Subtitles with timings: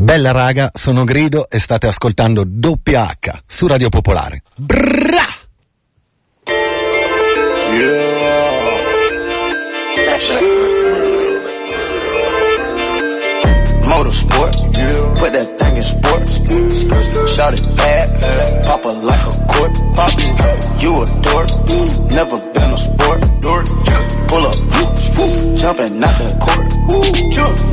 [0.00, 4.42] Bella raga, sono Grido e state ascoltando Doppia H su Radio Popolare.
[4.56, 5.26] Brrra!
[13.90, 14.54] Motorsport,
[15.18, 16.30] put that thing in sports.
[17.34, 18.06] Shot it bad,
[18.64, 19.72] pop it like a court.
[19.98, 20.14] Pop
[20.78, 21.50] you a dork,
[22.14, 23.20] never been a sport.
[24.30, 24.54] Pull up,
[25.58, 26.70] jumping out the court.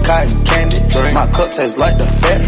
[0.08, 0.80] Cotton candy,
[1.14, 2.42] my cup tastes like the fair.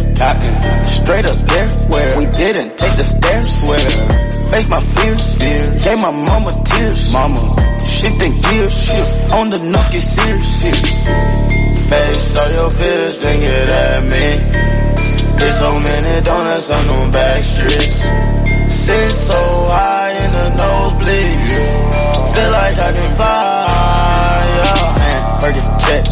[0.84, 3.50] Straight up there, where we didn't take the stairs.
[3.70, 3.86] Where
[4.50, 5.38] face my fears,
[5.86, 7.14] gave my mama tears.
[7.14, 7.38] Mama,
[7.78, 8.74] shifting gears,
[9.32, 11.59] on the knock get serious.
[11.90, 14.28] Face all your fears, then get at me.
[15.40, 17.96] There's so many donuts on them back streets.
[18.76, 21.40] Sit so high in the nosebleed.
[22.36, 24.46] Feel like I can fly.
[24.56, 25.40] Yeah.
[25.42, 26.04] Burger check,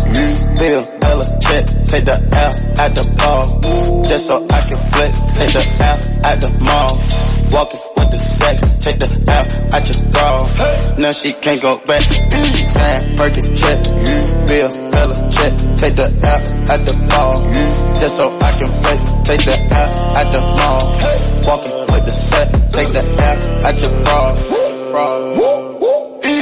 [0.58, 1.66] Bill Bella check.
[1.86, 4.04] Take the L at the ball.
[4.04, 5.22] Just so I can flex.
[5.38, 7.37] Take the L at the mall.
[7.52, 8.62] Walking with the sex.
[8.84, 10.98] Take the L at your bra.
[10.98, 12.02] Now she can't go back.
[12.04, 13.78] Saying Burger check,
[14.48, 15.54] Bill Bella check.
[15.80, 17.34] Take the L at the ball.
[17.98, 19.14] Just so I can flex.
[19.24, 20.84] Take the L at the mall.
[21.48, 22.50] Walking with the set.
[22.74, 24.18] Take the L at your bra.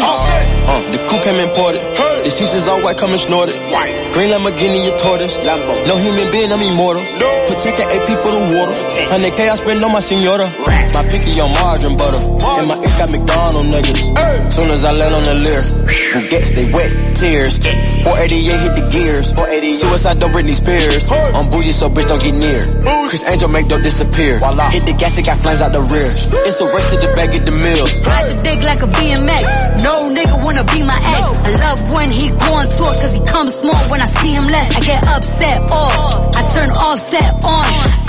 [0.08, 1.82] Uh, the coupe came imported.
[1.82, 3.56] The seats is all white, coming snorted.
[3.72, 4.14] White.
[4.14, 5.38] Green Lamborghini, a tortoise.
[5.40, 5.74] Lambo.
[5.88, 7.04] No human being, I'm immortal.
[7.20, 7.30] No.
[7.48, 8.74] Protect the AP for the water.
[8.74, 10.48] 100K I spend on my senora.
[10.50, 12.22] My pinky on margarine butter.
[12.60, 14.54] And my ink got McDonald niggas.
[14.54, 15.62] Soon as I land on the leer.
[16.14, 17.58] Who gets they wet tears.
[17.60, 19.34] 488 hit the gears.
[19.34, 19.80] 488.
[19.82, 21.12] Suicide don't Britney Spears.
[21.12, 23.10] I'm bougie so bitch don't get near.
[23.10, 24.40] Chris Angel make dope disappear.
[24.40, 24.70] Voila.
[24.70, 26.10] Hit the gas, it got flames out the rear.
[26.48, 28.02] It's a race to the bag of the mills.
[28.02, 29.84] Ride the dick like a BMX.
[29.84, 31.40] No nigga wanna be my ex.
[31.42, 34.48] I love when he go on tour cause he comes small when I see him
[34.48, 34.68] less.
[34.76, 36.36] I get upset off.
[36.36, 38.05] I turn offset on.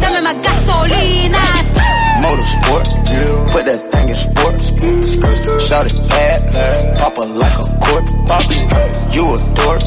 [0.00, 1.44] Dame my gasolina.
[2.20, 2.86] Motorsport,
[3.52, 4.64] put that thing in sports.
[5.66, 8.06] Shot it bad, pop it like a court.
[9.14, 9.82] You a dork,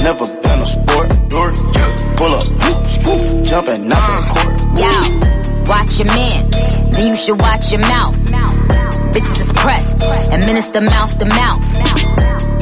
[0.00, 1.08] never been a sport.
[2.16, 2.46] Pull up,
[3.44, 4.54] jumping out the court.
[4.80, 4.92] Yo,
[5.68, 6.50] watch your man,
[6.92, 8.14] then you should watch your mouth.
[9.12, 11.60] Bitches is pressed, administer mouth to mouth.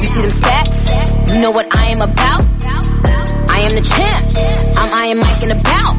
[0.01, 1.33] You see them stats?
[1.33, 2.43] You know what I am about?
[3.49, 4.25] I am the champ.
[4.77, 5.95] I'm Iron Mike in the bout.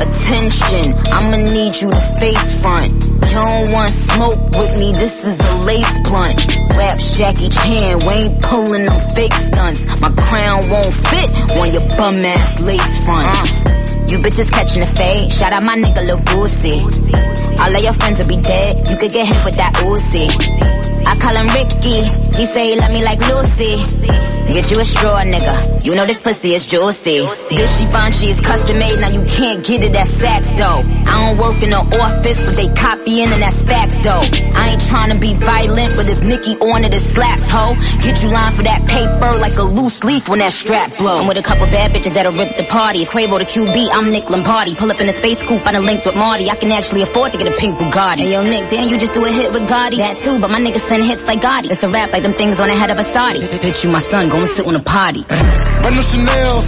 [0.00, 2.86] Attention, I'ma need you to face front.
[2.88, 6.36] You don't want smoke with me, this is a lace blunt.
[6.76, 10.00] Raps Jackie Chan, we ain't pulling no fake stunts.
[10.00, 13.26] My crown won't fit on your bum ass lace front.
[13.26, 13.68] Uh.
[14.08, 15.32] You bitches catching the fade.
[15.32, 17.60] Shout out my nigga Lil Boosie.
[17.60, 18.88] All of your friends will be dead.
[18.88, 20.77] You could get hit with that Uzi.
[21.08, 22.04] I call him Ricky.
[22.36, 24.28] He say he love me like Lucy.
[24.52, 25.84] Get you a straw, nigga.
[25.84, 27.20] You know this pussy is juicy.
[27.50, 28.98] This Givenchy is custom made.
[29.00, 30.84] Now you can't get it at Saks though.
[31.08, 34.24] I don't work in the office, but they copying and that's facts though.
[34.52, 37.74] I ain't trying to be violent, but if Nicki on it, it slaps, ho.
[38.00, 41.20] Get you line for that paper like a loose leaf when that strap blow.
[41.20, 43.02] I'm with a couple bad bitches that'll rip the party.
[43.02, 44.74] If Quavo the QB, I'm Nick Lombardi.
[44.74, 46.50] Pull up in a space coupe, on done link with Marty.
[46.50, 48.20] I can actually afford to get a pink Bugatti.
[48.20, 49.98] Hey yo, Nick, then you just do a hit with Gotti.
[49.98, 51.70] That too, but my niggas send hits like Gotti.
[51.70, 53.40] It's a rap like them things on the head of a Saudi.
[53.40, 55.24] Bitch, you my son, go and sit on a potty.
[55.28, 56.58] Run no Chanel.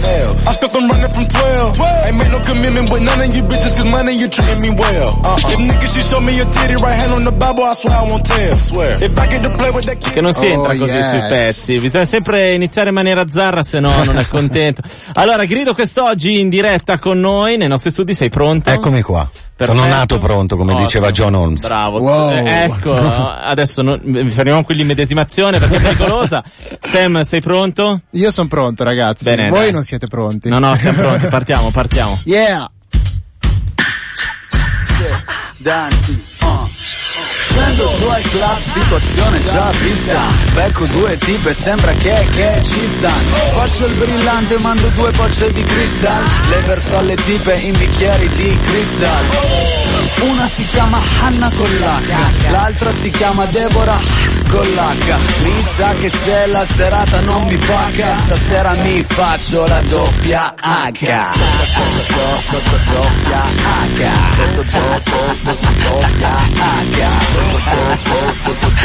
[0.47, 1.79] I stuck them running from 12.
[2.07, 5.19] Ain't made no commitment with none of you bitches cause money you treating me well.
[5.23, 5.37] Uh-uh.
[5.51, 8.03] If niggas she show me your titty right hand on the Bible, I swear I
[8.07, 8.53] won't tell.
[8.53, 8.91] Swear.
[9.03, 10.13] If I get to play with that kid.
[10.13, 11.09] Che non si entra Oh, così yes.
[11.09, 14.81] sui pezzi, bisogna sempre iniziare in maniera zarra, se no non è contento.
[15.13, 18.69] Allora, Grido quest'oggi in diretta con noi, nei nostri studi, sei pronto?
[18.69, 19.27] Eccomi qua.
[19.61, 19.77] Perfetto.
[19.79, 20.85] Sono nato pronto, come Ottimo.
[20.87, 21.67] diceva John Holmes.
[21.67, 21.99] Bravo.
[21.99, 22.29] Wow.
[22.31, 23.99] Eh, Ecco, adesso non,
[24.29, 26.43] fermiamo qui l'immedesimazione perché è pericolosa.
[26.79, 28.01] Sam, sei pronto?
[28.11, 29.23] Io sono pronto, ragazzi.
[29.23, 29.71] Bene, Voi dai.
[29.71, 30.49] non siete pronti.
[30.49, 32.19] No, no, siamo pronti, partiamo, partiamo.
[32.25, 32.69] Yeah.
[35.57, 36.69] Danti, uh.
[37.53, 40.21] Prendo su al club, situazione già vista
[40.53, 45.61] Becco due tipe, sembra che, che ci stanno Faccio il brillante, mando due bocce di
[45.61, 49.80] cristal Le verso alle tipe in bicchieri di cristal
[50.19, 53.99] Una si chiama Hanna con l'H L'altra si chiama Deborah
[54.49, 59.81] con l'H Mi sa che se la serata non mi paga Stasera mi faccio la
[59.81, 60.89] doppia H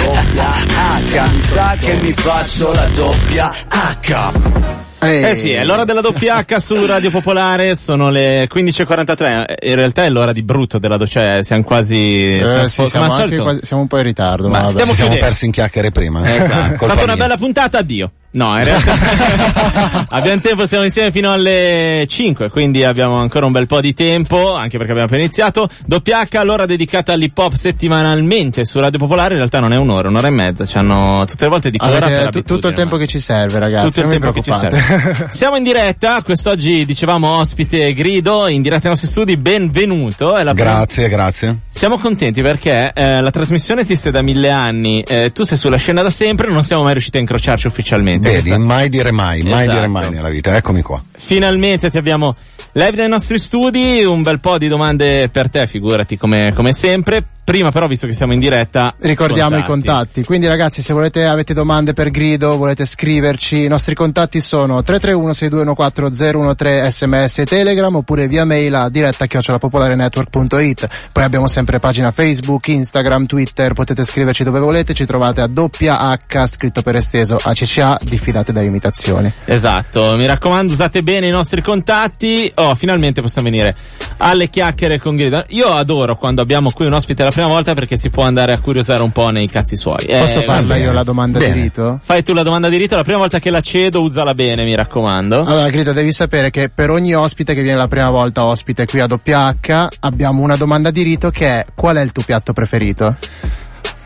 [0.07, 4.96] Doppia H, mi sa che mi faccio la doppia H.
[5.07, 10.05] Eh sì, è l'ora della doppia H su Radio Popolare, sono le 15.43, in realtà
[10.05, 12.39] è l'ora di brutto della doppia, cioè siamo quasi...
[12.39, 14.49] Eh, sì, siamo, anche quasi, siamo un po' in ritardo.
[14.49, 16.35] Ma ma stiamo Ci siamo persi in chiacchiere prima.
[16.35, 16.75] Esatto.
[16.75, 18.11] È stata una bella puntata, addio.
[18.37, 23.67] No, in realtà abbiamo tempo, siamo insieme fino alle 5, quindi abbiamo ancora un bel
[23.67, 25.71] po' di tempo, anche perché abbiamo appena iniziato.
[25.87, 30.09] Doppia H, l'ora dedicata all'hip hop settimanalmente su Radio Popolare, in realtà non è un'ora,
[30.09, 32.97] un'ora e mezza, ci hanno tutte le volte di Avete ora abitudine, tutto il tempo
[32.99, 33.87] che ci serve, ragazzi.
[33.87, 35.29] tutto il tempo che ci serve.
[35.33, 40.35] Siamo in diretta, quest'oggi dicevamo ospite Grido, in diretta ai nostri studi, benvenuto.
[40.53, 41.61] Grazie, grazie.
[41.71, 46.03] Siamo contenti perché eh, la trasmissione esiste da mille anni, eh, tu sei sulla scena
[46.03, 48.25] da sempre, non siamo mai riusciti a incrociarci ufficialmente.
[48.27, 49.73] Vedi, Questa- mai dire mai, mai Esatto.
[49.73, 50.57] dire mai nella vita.
[50.57, 51.03] Eccomi qua.
[51.13, 52.35] Finalmente ti abbiamo
[52.73, 57.25] live nei nostri studi, un bel po' di domande per te, figurati come, come sempre.
[57.47, 59.87] Prima però, visto che siamo in diretta, Ricordiamo i contatti.
[59.87, 60.25] contatti.
[60.25, 65.33] Quindi ragazzi, se volete avete domande per Grido, volete scriverci, i nostri contatti sono 331
[65.33, 70.89] 6214 sms e telegram oppure via mail a diretta chiocciolapopolarenetwork.it.
[71.13, 76.01] Poi abbiamo sempre pagina Facebook, Instagram, Twitter, potete scriverci dove volete, ci trovate a doppia
[76.01, 79.33] H scritto per esteso ACCA, diffidate da imitazioni.
[79.45, 82.51] Esatto, mi raccomando, usate bene i nostri contatti.
[82.57, 83.77] Oh, finalmente possiamo venire
[84.17, 85.45] alle chiacchiere con Grido.
[85.51, 88.61] Io adoro quando abbiamo qui un ospite la prima volta perché si può andare a
[88.61, 90.07] curiosare un po' nei cazzi suoi.
[90.07, 91.53] Posso Eh, farla io la domanda Bene.
[91.53, 92.01] di rito?
[92.03, 94.75] Fai tu la domanda di rito, la prima volta che la cedo, usala bene, mi
[94.75, 95.45] raccomando.
[95.45, 99.01] Allora, Grido, devi sapere che per ogni ospite che viene la prima volta ospite qui
[99.01, 102.53] a doppia H, abbiamo una domanda di rito che è qual è il tuo piatto
[102.55, 103.17] preferito?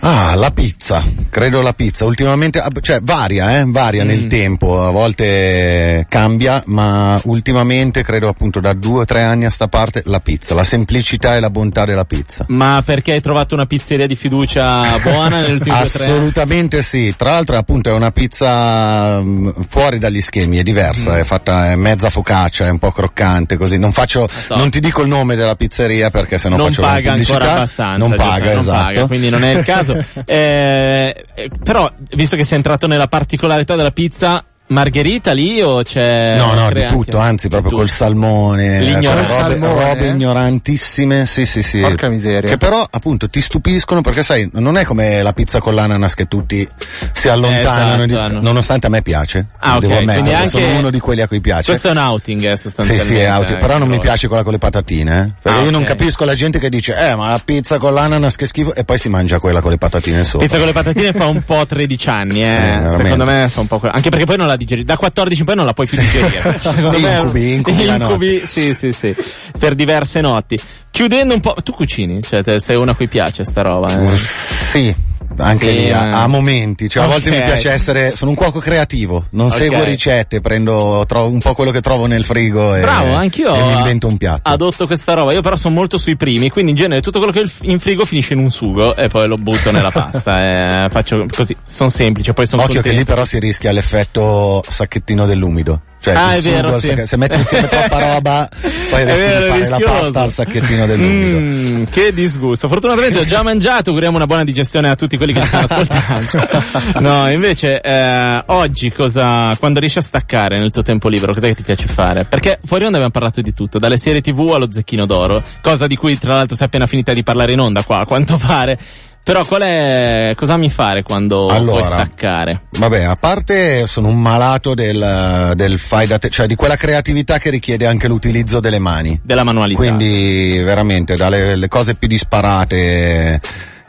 [0.03, 2.07] Ah, la pizza, credo la pizza.
[2.07, 4.07] Ultimamente, ah, cioè varia, eh, varia Mm.
[4.09, 9.51] nel tempo, a volte cambia, ma ultimamente credo appunto da due o tre anni a
[9.51, 12.47] sta parte la pizza, la semplicità e la bontà della pizza.
[12.49, 16.13] Ma perché hai trovato una pizzeria di fiducia buona negli ultimi due o tre anni?
[16.15, 21.25] Assolutamente sì, tra l'altro appunto è una pizza mm, fuori dagli schemi, è diversa, è
[21.25, 23.79] fatta è mezza focaccia, è un po' croccante così.
[23.79, 24.57] Non faccio, so.
[24.57, 27.97] non ti dico il nome della pizzeria perché sennò non faccio una paga ancora abbastanza.
[27.97, 28.85] Non paga, non esatto.
[28.85, 29.90] paga, quindi non è il caso.
[30.31, 36.37] Eh, eh, però, visto che sei entrato nella particolarità della pizza, margherita lì o c'è...
[36.37, 37.83] No, no, di tutto, anche- anzi proprio tutto.
[37.83, 39.33] col salmone, L'ignoranza.
[39.35, 40.09] cioè, robe, salmone, robe eh?
[40.11, 41.81] ignorantissime, sì sì sì.
[41.81, 42.49] Porca miseria.
[42.51, 46.27] Che però appunto ti stupiscono perché sai, non è come la pizza con l'ananas che
[46.27, 46.67] tutti
[47.13, 48.41] si allontanano, Esatto, di- hanno.
[48.41, 51.41] nonostante a me piace, Ah, ok, devo ammettere, anche- sono uno di quelli a cui
[51.41, 51.65] piace.
[51.65, 53.15] Questo è un outing, eh, Sì, sostanzialmente.
[53.15, 55.33] sì, è auto, però anche non mi piace quella con le patatine, eh.
[55.43, 55.89] Perché Ah, io non ok.
[55.89, 58.99] capisco la gente che dice, eh, ma la pizza con l'ananas che schifo, e poi
[58.99, 60.47] si mangia quella con le patatine sopra.
[60.47, 62.55] Pizza con le patatine fa un po' 13 anni, eh.
[62.55, 62.97] veramente.
[63.05, 63.95] Secondo me fa un po' quello.
[63.95, 64.85] Anche perché poi non la digeri.
[64.85, 66.59] Da 14 in poi non la puoi più digerire.
[66.61, 69.15] Secondo me Incubi, incubi incubi, sì, sì, sì.
[69.59, 70.59] Per diverse notti.
[70.91, 71.55] Chiudendo un po'.
[71.63, 72.23] Tu cucini?
[72.23, 74.07] Cioè, te sei una a cui piace sta roba, eh?
[74.07, 74.95] Sì,
[75.41, 76.11] anche Sì, lì, a, eh.
[76.13, 79.53] a momenti, cioè a volte mi piace essere, sono un cuoco creativo, non Ok.
[79.57, 83.65] seguo ricette, prendo trovo un po' quello che trovo nel frigo e, Bravo, anch'io e
[83.67, 84.49] mi invento un piatto.
[84.51, 85.33] adotto questa roba.
[85.33, 88.35] Io però sono molto sui primi, quindi in genere tutto quello che in frigo finisce
[88.35, 90.39] in un sugo e poi lo butto nella pasta.
[90.41, 93.13] e faccio così, sono semplice, poi sono Occhio che lì contento.
[93.15, 95.81] però si rischia l'effetto sacchettino dell'umido.
[96.03, 96.95] Cioè, Ah, è vero, sì.
[97.05, 98.49] se metti insieme troppa roba,
[98.91, 101.39] poi È rischi vero, di è fare la pasta al sacchettino dell'umido.
[101.39, 102.69] Mm, che disgusto.
[102.69, 107.01] Fortunatamente ho già mangiato, auguriamo una buona digestione a tutti quelli che ci stanno ascoltando.
[107.01, 111.55] No, invece, eh, oggi cosa, quando riesci a staccare nel tuo tempo libero, cos'è che
[111.57, 112.25] ti piace fare?
[112.25, 115.97] Perché fuori onda abbiamo parlato di tutto, dalle serie tv allo zecchino d'oro, cosa di
[115.97, 118.79] cui tra l'altro sei appena finita di parlare in onda qua, a quanto pare.
[119.23, 121.73] Però qual è, cosa mi fare quando Allora.
[121.73, 122.63] vuoi staccare?
[122.71, 127.39] Vabbè, a parte sono un malato del, del fai da te, cioè di quella creatività
[127.39, 129.21] che richiede anche l'utilizzo delle mani.
[129.23, 129.79] Della manualità.
[129.79, 133.41] Quindi veramente dalle le cose più disparate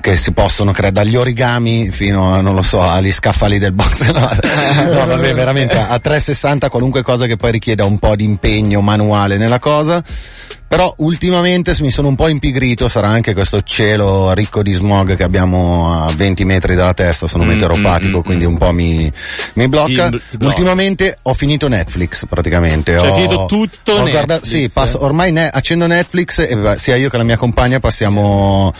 [0.02, 4.10] che si possono creare dagli origami fino a non lo so agli scaffali del box
[4.12, 8.82] no, no vabbè veramente a 360 qualunque cosa che poi richieda un po' di impegno
[8.82, 10.04] manuale nella cosa
[10.72, 15.24] però ultimamente mi sono un po' impigrito, sarà anche questo cielo ricco di smog che
[15.24, 19.12] abbiamo a 20 metri dalla testa, sono Mm, meteoropatico, mm, mm, quindi un po' mi,
[19.56, 20.10] mi blocca.
[20.10, 20.48] Ti blocca.
[20.48, 22.94] Ultimamente ho finito Netflix praticamente.
[22.98, 24.70] Cioè, ho, finito tutto ho guardato- sì, eh?
[24.74, 28.74] passo, ormai ne, accendo Netflix e sia io che la mia compagna passiamo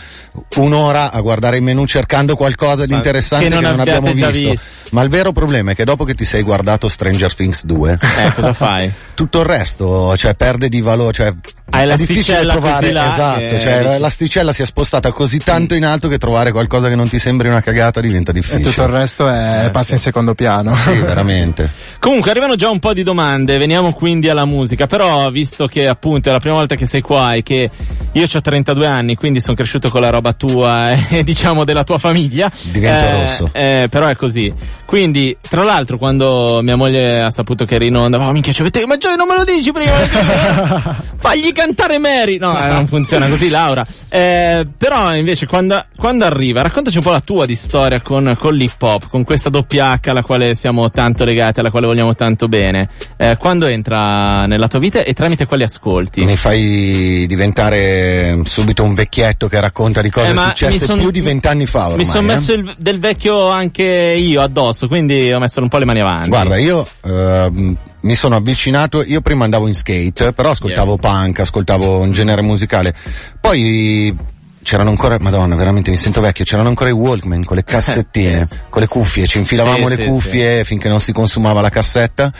[0.56, 4.30] un'ora a guardare il menu cercando qualcosa di interessante che che non non, abbiate abbiamo
[4.30, 4.50] visto.
[4.50, 4.66] visto.
[4.92, 8.32] Ma il vero problema è che dopo che ti sei guardato Stranger Things 2, Eh,
[8.34, 8.90] cosa fai?
[9.14, 11.34] tutto il resto, cioè perde di valore, cioè
[11.82, 15.10] è la difficile sticella trovare così là, esatto, eh, cioè la- l'asticella si è spostata
[15.12, 18.34] così tanto in alto che trovare qualcosa che non ti sembri una cagata diventa E
[18.34, 18.62] difficile.
[18.62, 19.92] tutto il resto è, Eh, passa sì.
[19.94, 20.74] in secondo piano.
[20.74, 21.68] Sì, veramente.
[21.98, 26.28] Comunque arrivano già un po' di domande, veniamo quindi alla musica, però visto che appunto
[26.28, 27.70] è la prima volta che sei qua e che
[28.12, 31.98] io ho 32 anni, quindi sono cresciuto con la roba tua e diciamo della tua
[31.98, 32.50] famiglia.
[32.70, 33.50] Divento eh, rosso.
[33.52, 34.52] eh, però è così.
[34.84, 38.60] Quindi, tra l'altro, quando mia moglie ha saputo che eri in onda, oh minchia, ci
[38.60, 39.96] avete, ma Gioia non me lo dici prima?
[41.16, 42.38] Fagli cantare Mary!
[42.38, 43.86] No, eh, non funziona così, Laura.
[44.08, 48.54] Eh, però invece quando, quando arriva, raccontaci un po' la tua di storia con, con
[48.54, 52.48] l'hip hop, con questa doppia H alla quale siamo tanto legati, alla quale vogliamo tanto
[52.48, 52.88] bene.
[53.16, 56.24] Eh, quando entra nella tua vita e tramite quali ascolti?
[56.24, 61.20] Mi fai diventare subito un vecchietto che racconta di cose Eh, successe son- più di
[61.20, 61.98] vent'anni fa ormai.
[61.98, 62.34] Mi sono eh.
[62.34, 66.28] messo il- del vecchio anche io addosso, quindi ho messo un po' le mani avanti.
[66.28, 71.00] Guarda, io ehm, mi sono avvicinato, io prima andavo in skate, però ascoltavo Yes.
[71.00, 72.94] punk, ascoltavo un genere musicale.
[73.40, 74.14] Poi
[74.62, 78.48] c'erano ancora, madonna, veramente mi sento vecchio, c'erano ancora i Walkman con le cassettine, Yes.
[78.68, 82.32] con le cuffie, ci infilavamo Sì, le sì, cuffie finché non si consumava la cassetta.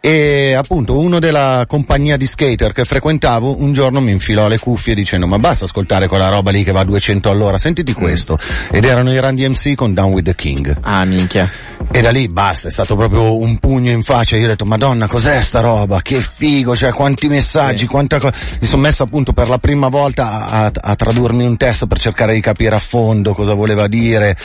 [0.00, 4.94] E appunto uno della compagnia di skater che frequentavo un giorno mi infilò le cuffie
[4.94, 8.38] dicendo ma basta ascoltare quella roba lì che va a 200 all'ora, sentiti questo.
[8.70, 10.76] Ed erano i Run DMC con Down with the King.
[10.82, 11.50] Ah, minchia.
[11.90, 14.36] E da lì basta, è stato proprio un pugno in faccia.
[14.36, 16.00] Io ho detto, Madonna, cos'è sta roba?
[16.00, 17.86] Che figo, cioè quanti messaggi, Sì.
[17.86, 18.34] quanta cosa.
[18.60, 22.34] Mi sono messo appunto per la prima volta a, a tradurmi un testo per cercare
[22.34, 24.36] di capire a fondo cosa voleva dire.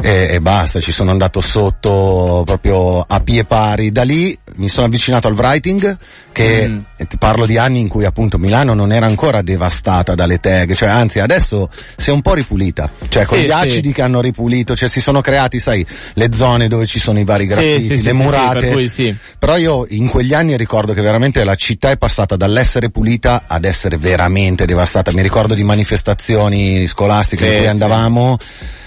[0.00, 3.90] E, e basta, ci sono andato sotto proprio a pie pari.
[3.90, 5.96] Da lì mi sono avvicinato al writing,
[6.30, 6.78] che Mm.
[7.08, 10.88] ti parlo di anni in cui appunto Milano non era ancora devastata dalle tag, cioè
[10.90, 12.90] anzi adesso si è un po' ripulita.
[13.08, 13.52] Cioè con Sì, gli sì.
[13.52, 17.24] acidi che hanno ripulito, cioè si sono creati, sai, le zone dove ci sono i
[17.24, 18.58] vari graffiti, sì, le murate.
[18.58, 19.16] sì, per cui sì.
[19.38, 23.64] Però io in quegli anni ricordo che veramente la città è passata dall'essere pulita ad
[23.64, 25.12] essere veramente devastata.
[25.12, 28.36] Mi ricordo di manifestazioni scolastiche in cui andavamo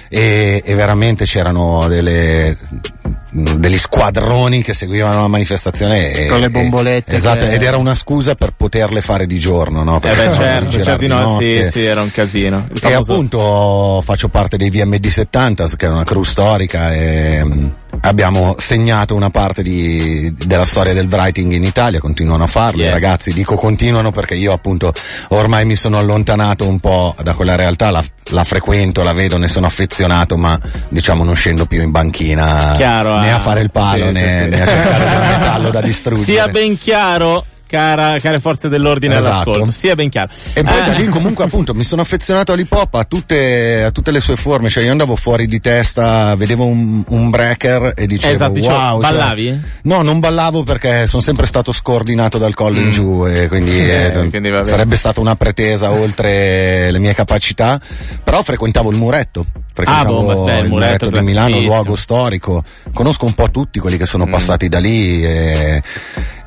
[0.09, 2.57] e, e veramente c'erano delle,
[3.31, 7.77] degli squadroni che seguivano la manifestazione e, Con le e- bombolette esatto, che- ed era
[7.77, 9.97] una scusa per poterle fare di giorno, no?
[9.97, 12.65] Eh Perché beh, sennò devi certo, certo, di no, sì, sì, era un casino.
[12.69, 17.45] Il E famoso- appunto faccio parte dei VMD 70 che è una crew storica e
[18.07, 22.89] abbiamo segnato una parte di, della storia del writing in Italia, continuano a farlo, Yes.
[22.89, 24.93] i ragazzi dico continuano perché io appunto
[25.29, 29.47] ormai mi sono allontanato un po' da quella realtà, la, la frequento, la vedo, ne
[29.47, 30.59] sono affezionato ma
[30.89, 34.41] diciamo non scendo più in banchina Chiaro, né ah, a fare il palo sì, né,
[34.43, 36.31] sì, né a cercare del metallo da distruggere.
[36.31, 39.51] Sia ben chiaro, cara, care forze dell'ordine Esatto.
[39.51, 40.29] all'ascolto, sia ben chiaro.
[40.53, 43.91] E poi da Eh, lì comunque appunto mi sono affezionato all'hip hop a tutte, a
[43.91, 48.07] tutte le sue forme, cioè io andavo fuori di testa, vedevo un, un breaker e
[48.07, 49.01] dicevo Esatto, wow.
[49.01, 49.61] cioè- ballavi?
[49.83, 52.91] no, non ballavo perché sono sempre stato scordinato dal collo in Mm.
[52.91, 57.79] giù e quindi, Eh, eh, quindi sarebbe stata una pretesa oltre le mie capacità,
[58.23, 59.45] però frequentavo il muretto.
[59.73, 62.63] Frequentavo Ah, ma beh, il muretto di Milano, luogo storico.
[62.93, 64.29] Conosco un po' tutti quelli che sono Mm.
[64.31, 65.83] passati da lì e,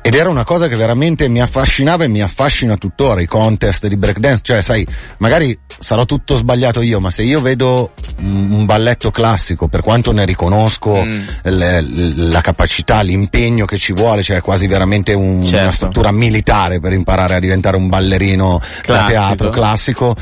[0.03, 3.95] ed era una cosa che veramente mi affascinava e mi affascina tuttora, i contest di
[3.97, 4.85] breakdance, cioè sai,
[5.17, 7.91] magari sarò tutto sbagliato io, ma se io vedo
[8.21, 11.21] un balletto classico, per quanto ne riconosco Mm.
[11.43, 15.71] l- l- la capacità, l'impegno che ci vuole, cioè è quasi veramente un- una Certo.
[15.71, 19.09] struttura militare per imparare a diventare un ballerino da Classico.
[19.11, 20.15] teatro classico.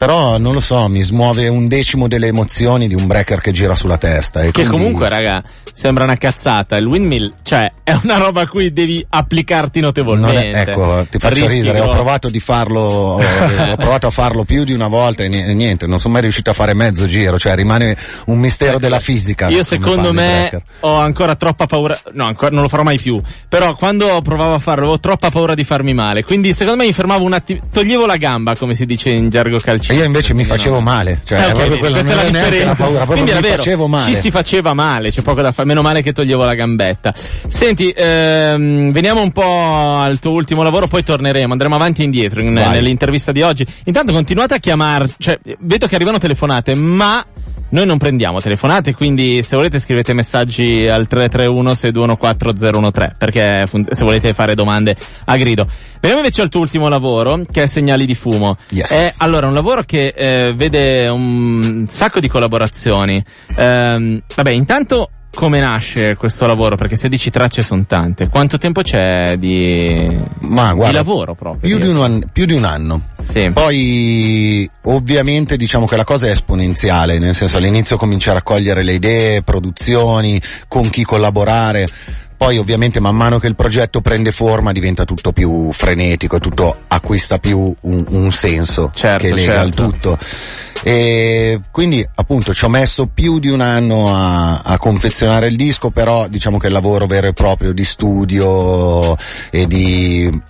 [0.00, 3.74] Però non lo so, mi smuove un decimo delle emozioni di un breaker che gira
[3.74, 4.40] sulla testa.
[4.40, 5.42] E Che quindi- comunque, raga,
[5.74, 6.78] sembra una cazzata.
[6.78, 10.48] Il windmill, cioè, è una roba a cui devi applicarti notevolmente.
[10.48, 13.16] è- ecco, ti faccio Rischi ridere, ho provato di farlo, ho,
[13.72, 16.48] ho provato a farlo più di una volta e ni- niente, non sono mai riuscito
[16.48, 17.94] a fare mezzo giro, cioè rimane
[18.28, 19.48] un mistero della fisica.
[19.48, 23.20] Ecco, Io secondo me ho ancora troppa paura, no ancora non lo farò mai più,
[23.46, 26.94] però quando provavo a farlo avevo troppa paura di farmi male, quindi secondo me mi
[26.94, 29.88] fermavo un attimo, toglievo la gamba come si dice in gergo calcistico.
[29.90, 32.74] Io invece mi facevo male, cioè Eh, ok, proprio quello, questa non la neanche la
[32.74, 34.12] paura, proprio Quindi mi era vero, facevo male.
[34.12, 37.12] Ci si faceva male, c'è poco da fare, meno male che toglievo la gambetta.
[37.14, 42.40] Senti, ehm, veniamo un po' al tuo ultimo lavoro, poi torneremo, andremo avanti e indietro
[42.40, 43.66] in- nell'intervista di oggi.
[43.84, 47.24] Intanto continuate a chiamare, cioè, vedo che arrivano telefonate, ma
[47.70, 54.34] noi non prendiamo telefonate, quindi se volete scrivete messaggi al 331 6214013 perché se volete
[54.34, 55.66] fare domande a grido.
[56.00, 58.56] Veniamo invece al tuo ultimo lavoro, che è Segnali di Fumo.
[58.70, 58.90] Yes.
[58.90, 63.22] È allora un lavoro che eh, vede un sacco di collaborazioni.
[63.56, 66.76] Ehm, vabbè, intanto come nasce questo lavoro?
[66.76, 68.28] Perché 16 tracce sono tante.
[68.28, 71.76] Quanto tempo c'è di, Ma di guarda, lavoro proprio?
[71.76, 73.00] più di, un anno, più di un anno.
[73.16, 73.50] Sì.
[73.52, 78.92] Poi ovviamente diciamo che la cosa è esponenziale, nel senso all'inizio cominci a raccogliere le
[78.92, 81.86] idee, produzioni, con chi collaborare.
[82.40, 87.36] Poi ovviamente man mano che il progetto prende forma diventa tutto più frenetico, tutto acquista
[87.36, 89.90] più un, un senso Certo, che lega il certo.
[89.90, 90.18] tutto.
[90.82, 95.90] E quindi appunto ci ho messo più di un anno a, a confezionare il disco,
[95.90, 99.18] però diciamo che il lavoro vero e proprio di studio
[99.50, 100.40] e di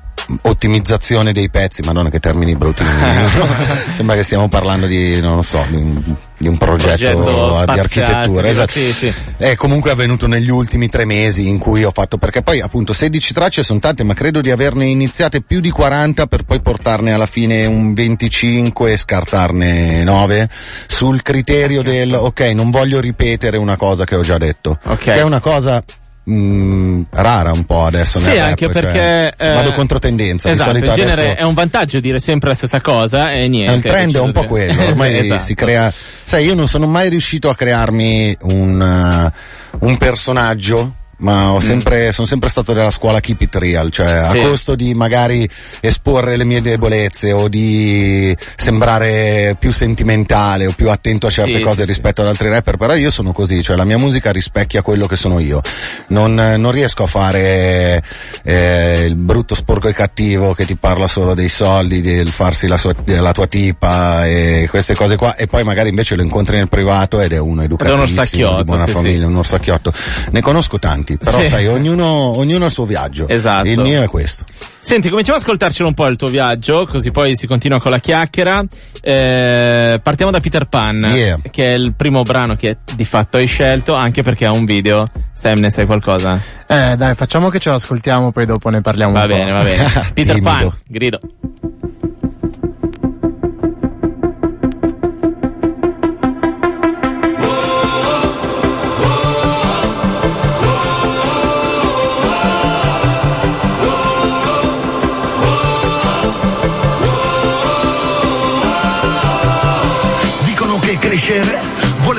[0.42, 2.84] ottimizzazione dei pezzi, madonna che termini brutti.
[3.94, 7.78] Sembra che stiamo parlando di, non lo so, di un, di un progetto, Progetto di
[7.78, 8.48] architettura.
[8.48, 8.72] esatto.
[8.72, 9.12] sì, sì.
[9.36, 13.34] È comunque avvenuto negli ultimi tre mesi in cui ho fatto, perché poi appunto 16
[13.34, 17.26] tracce sono tante, ma credo di averne iniziate più di 40 per poi portarne alla
[17.26, 20.48] fine un 25 e scartarne 9
[20.86, 24.78] sul criterio del ok, non voglio ripetere una cosa che ho già detto.
[24.84, 24.98] Ok.
[24.98, 25.82] Che è una cosa
[26.24, 29.98] mh, rara un po' adesso Sì, nel rap, anche cioè, perché se eh, vado contro
[29.98, 30.50] tendenza.
[30.50, 33.48] Esatto, di in solito genere adesso è un vantaggio dire sempre la stessa cosa e
[33.48, 33.72] niente.
[33.72, 35.40] il trend è un po' quello, ormai Esatto.
[35.40, 39.32] si crea, sai, io non sono mai riuscito a crearmi un,
[39.80, 40.94] uh, un personaggio.
[41.20, 44.30] Ma ho sempre, sono sempre stato della scuola keep it real, cioè Mm.
[44.30, 44.38] Sì.
[44.38, 45.48] a costo di magari
[45.80, 51.60] esporre le mie debolezze o di sembrare più sentimentale o più attento a certe Sì,
[51.62, 54.82] cose sì, rispetto ad altri rapper, però io sono così, cioè la mia musica rispecchia
[54.82, 55.60] quello che sono io.
[56.08, 58.02] Non, non riesco a fare
[58.42, 62.76] eh, il brutto sporco e cattivo che ti parla solo dei soldi, del farsi la,
[62.76, 66.68] sua, la tua tipa e queste cose qua e poi magari invece lo incontri nel
[66.68, 69.92] privato ed è uno educatissimo, orsacchiotto, di buona famiglia, un orsacchiotto.
[70.30, 71.46] Ne conosco tanti, però Sì.
[71.48, 73.28] sai, ognuno, ognuno ha il suo viaggio.
[73.28, 73.66] Esatto.
[73.68, 74.44] Il mio è questo.
[74.82, 77.98] Senti, cominciamo ad ascoltarcelo un po' il tuo viaggio, così poi si continua con la
[77.98, 78.64] chiacchiera.
[79.02, 81.38] Eh, partiamo da Peter Pan, Yeah.
[81.50, 85.06] che è il primo brano che di fatto hai scelto, anche perché ha un video.
[85.32, 86.40] Sam, ne sai qualcosa?
[86.66, 89.54] Eh, dai, facciamo che ce lo ascoltiamo, poi dopo ne parliamo Va un bene, po'.
[89.54, 89.88] va bene.
[90.14, 90.40] Peter.
[90.40, 91.18] Pan, grido.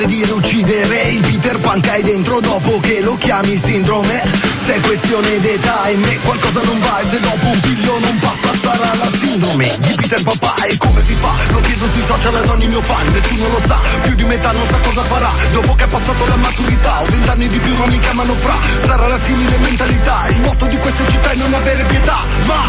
[0.05, 4.21] Dire uccidere il Peter Pan che hai dentro dopo che lo chiami sindrome.
[4.65, 8.19] Se è questione d'età e me qualcosa non va e se dopo un figlio non
[8.19, 11.31] passa sarà la sindrome di Peter Papà e come si fa?
[11.51, 14.65] Lo chiedo sui social ad ogni mio fan, nessuno lo sa, più di metà non
[14.67, 15.31] sa cosa farà.
[15.51, 19.07] Dopo che ha passato la maturità, ho vent'anni di più non mi chiamano fra, sarà
[19.07, 22.59] la simile mentalità, il motto di queste città è non avere pietà, ma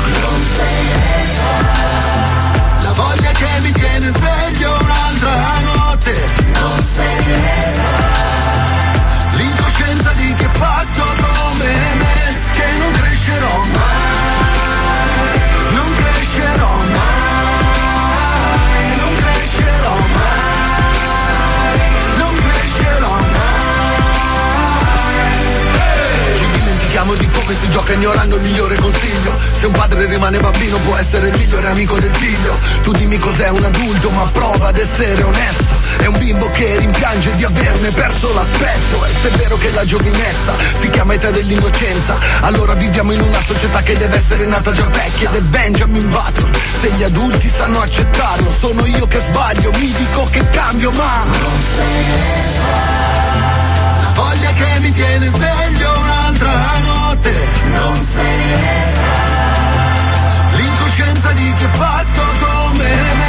[2.82, 5.71] la voglia che mi tiene sveglio un'altra notte.
[6.04, 6.10] Non
[9.36, 13.90] L'incoscienza di chi è fatto come me, che non crescerò mai.
[15.70, 17.10] Non crescerò mai.
[18.98, 20.40] Non crescerò mai.
[22.16, 23.60] Non crescerò mai.
[26.36, 30.78] Ci dimentichiamo di come si gioca ignorando il migliore consiglio Se un padre rimane bambino
[30.78, 34.76] può essere il migliore amico del figlio Tu dimmi cos'è un adulto ma prova ad
[34.78, 39.56] essere onesto È un bimbo che rimpiange di averne perso l'aspetto E se è vero
[39.56, 44.46] che la giovinezza si chiama età dell'innocenza Allora viviamo in una società che deve essere
[44.46, 45.30] nata già vecchia.
[45.30, 46.50] Ed è Benjamin Button.
[46.80, 49.70] Se gli adulti sanno accettarlo sono io che sbaglio.
[49.72, 51.24] Mi dico che cambio ma
[54.00, 57.32] la voglia che mi tiene sveglio un'altra notte.
[57.70, 60.56] Non se ne va.
[60.56, 63.21] L'incoscienza di chi è fatto come me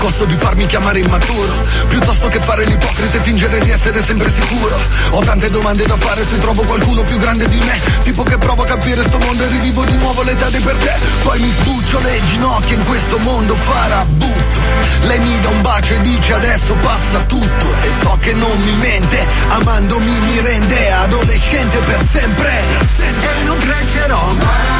[0.00, 1.52] costo di farmi chiamare immaturo.
[1.88, 4.80] Piuttosto che fare l'ipocrita e fingere di essere sempre sicuro.
[5.10, 7.78] Ho tante domande da fare se trovo qualcuno più grande di me.
[8.02, 10.94] Tipo che provo a capire sto mondo e rivivo di nuovo l'età dei per te.
[11.22, 14.60] Poi mi sbuccio le ginocchia in questo mondo farabutto
[15.02, 17.74] Lei mi dà un bacio e dice adesso passa tutto.
[17.82, 22.62] E so che non mi mente, amandomi mi rende adolescente per sempre.
[22.98, 24.79] E non crescerò mai,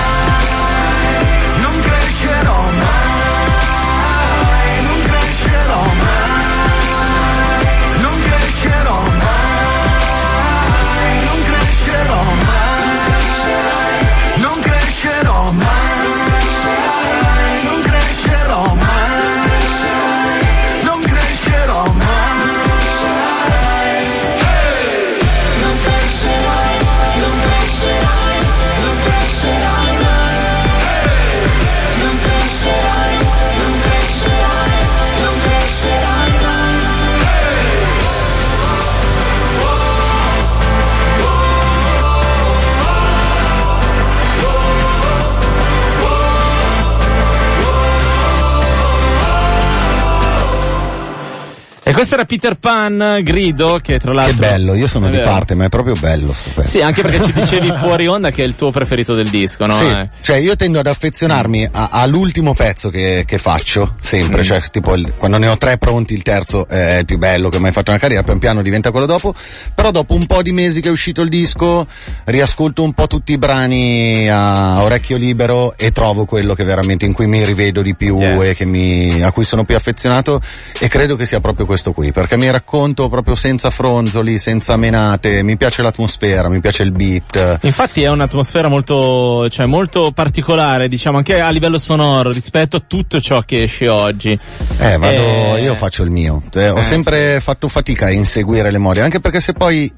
[52.01, 54.41] questo era Peter Pan, Grido, che tra l'altro...
[54.41, 55.29] Che bello, io sono di vero.
[55.29, 56.71] parte, ma è proprio bello sto pezzo.
[56.71, 59.75] Sì, anche perché ci dicevi fuori onda che è il tuo preferito del disco, no?
[59.75, 60.09] Sì, Eh.
[60.23, 64.45] cioè io tendo ad affezionarmi a- all'ultimo pezzo che, che faccio, sempre, Mm.
[64.45, 67.59] cioè tipo il- quando ne ho tre pronti il terzo è il più bello che
[67.59, 69.35] ho mai fatto nella carriera, pian piano diventa quello dopo,
[69.75, 71.87] però dopo un po' di mesi che è uscito il disco
[72.25, 77.13] riascolto un po' tutti i brani a orecchio libero e trovo quello che veramente in
[77.13, 78.47] cui mi rivedo di più Yes.
[78.47, 80.41] e che mi, a cui sono più affezionato
[80.79, 85.42] e credo che sia proprio questo qui, perché mi racconto proprio senza fronzoli, senza menate,
[85.42, 87.59] mi piace l'atmosfera, mi piace il beat.
[87.62, 93.20] Infatti è un'atmosfera molto, cioè molto particolare, diciamo anche a livello sonoro rispetto a tutto
[93.20, 94.31] ciò che esce oggi.
[94.79, 96.42] Eh, vado, Eh, io faccio il mio.
[96.55, 99.92] Eh, ho eh, sempre fatto fatica a inseguire le mode, anche perché se poi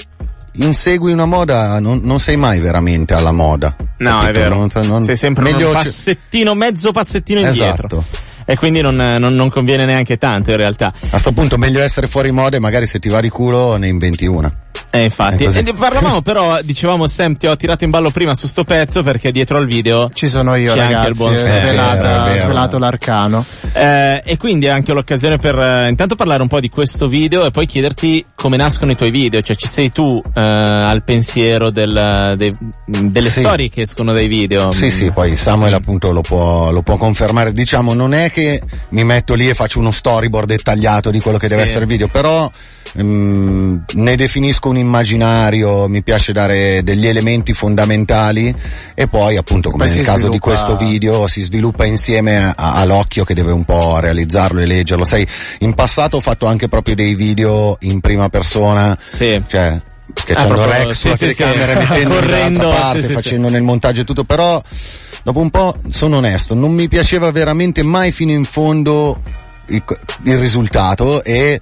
[0.56, 3.74] insegui una moda non, non sei mai veramente alla moda.
[3.98, 4.40] No, è Capito?
[4.40, 4.54] vero.
[4.56, 8.04] Non- non- Sei sempre un passettino, mezzo passettino indietro.
[8.44, 10.92] E quindi non, non- non conviene neanche tanto in realtà.
[11.10, 13.86] A sto punto meglio essere fuori moda e magari se ti va di culo ne
[13.88, 14.52] inventi una.
[14.94, 15.44] Eh, infatti.
[15.44, 19.32] E parlavamo però, dicevamo Sam, ti ho tirato in ballo prima su sto pezzo perché
[19.32, 21.08] dietro al video Ci sono io, C'è anche ragazzi.
[21.10, 22.42] il buon è Sam.
[22.44, 23.44] svelato, l'arcano.
[23.72, 27.46] Eh, e quindi è anche l'occasione per eh, intanto parlare un po' di questo video
[27.46, 31.70] e poi chiederti come nascono i tuoi video, cioè ci sei tu eh, al pensiero
[31.70, 32.56] del- dei-
[32.86, 33.40] delle Sì.
[33.40, 34.72] storie che escono dai video.
[34.72, 37.52] Sì, sì, poi Samuel appunto lo può, lo può confermare.
[37.52, 41.48] Diciamo, non è che mi metto lì e faccio uno storyboard dettagliato di quello che
[41.48, 41.68] deve Sì.
[41.68, 42.50] essere il video, però
[42.94, 48.54] ehm, ne definisco un immaginario, mi piace dare degli elementi fondamentali
[48.94, 52.74] e poi appunto come Poi nel caso di questo video si sviluppa insieme a- a-
[52.74, 55.04] all'occhio che deve un po' realizzarlo e leggerlo.
[55.04, 55.26] Sai,
[55.60, 59.42] in passato ho fatto anche proprio dei video in prima persona, Sì.
[59.46, 59.80] cioè
[60.14, 61.34] schiacciando Ah, proprio- Rex sì, sulla sì, sì.
[61.36, 63.14] telecamera e mettendo Correndo, parte, sì, sì, sì.
[63.14, 64.60] facendo nel montaggio e tutto, però
[65.22, 69.22] dopo un po' sono onesto, non mi piaceva veramente mai fino in fondo
[69.66, 69.82] il,
[70.24, 71.60] il risultato e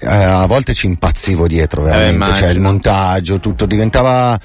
[0.00, 2.50] eh, a volte ci impazzivo dietro veramente, cioè immagino.
[2.52, 4.38] il montaggio, tutto diventava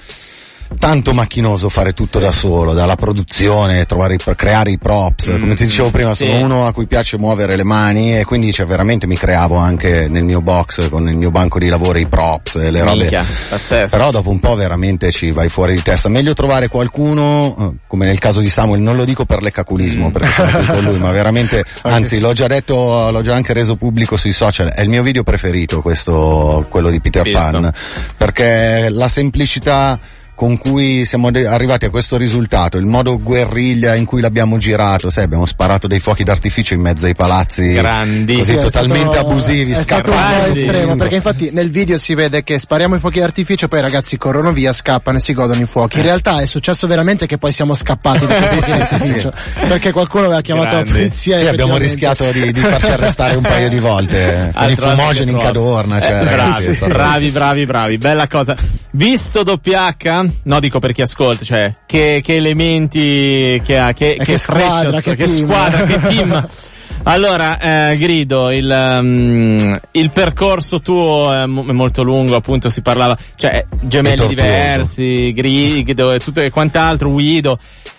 [0.77, 5.65] tanto macchinoso fare tutto da solo, dalla produzione, trovare creare i props, Mm, come ti
[5.65, 6.25] dicevo prima, sì.
[6.27, 10.07] sono uno a cui piace muovere le mani e quindi cioè, veramente mi creavo anche
[10.07, 12.95] nel mio box con il mio banco di lavoro i props le robe.
[12.97, 13.89] Minchia, pazzesco.
[13.97, 16.09] Però dopo un po' veramente ci vai fuori di testa.
[16.09, 20.11] Meglio trovare qualcuno, eh, come nel caso di Samuel, non lo dico per l'ecaculismo, Mm.
[20.11, 24.17] perché sono con lui, ma veramente, anzi l'ho già detto, l'ho già anche reso pubblico
[24.17, 27.39] sui social, è il mio video preferito questo, quello di Peter Visto.
[27.39, 27.71] Pan,
[28.17, 29.99] perché la semplicità
[30.41, 35.11] con cui siamo de- arrivati a questo risultato, il modo guerriglia in cui l'abbiamo girato,
[35.11, 38.37] sai, abbiamo sparato dei fuochi d'artificio in mezzo ai palazzi Grandi.
[38.37, 40.59] così Sì, totalmente stato- abusivi, È stato un po' scarpati.
[40.63, 44.17] estremo, perché infatti nel video si vede che spariamo i fuochi d'artificio, poi i ragazzi
[44.17, 45.97] corrono via, scappano e si godono i fuochi.
[45.97, 49.33] In realtà è successo veramente che poi siamo scappati da questi fuochi d'artificio,
[49.67, 50.91] perché qualcuno aveva chiamato la Grandi.
[50.91, 51.37] polizia.
[51.37, 55.37] Sì, abbiamo rischiato di, di farci arrestare un paio di volte con i fumogeni in
[55.37, 58.55] cadorna, cioè Eh, bravi, bravi, bravi, bravi, bella cosa.
[58.93, 64.23] Visto WH, no dico per chi ascolta, cioè che, che elementi che ha, che, E
[64.25, 65.45] che squadra, precious, che che team.
[65.45, 66.47] squadra, che team.
[67.03, 72.81] Allora, eh, Grido, il, um, il percorso tuo è mo- è molto lungo, appunto si
[72.83, 77.57] parlava, cioè gemelli diversi, Grido e tutto e quant'altro, Guido.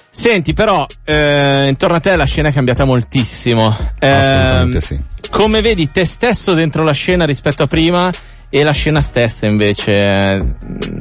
[0.08, 3.66] Senti, però, eh, intorno a te la scena è cambiata moltissimo.
[3.98, 5.00] Assolutamente Ehm, sì.
[5.30, 8.08] come vedi te stesso dentro la scena rispetto a prima
[8.54, 9.92] e la scena stessa invece?
[9.92, 10.44] eh,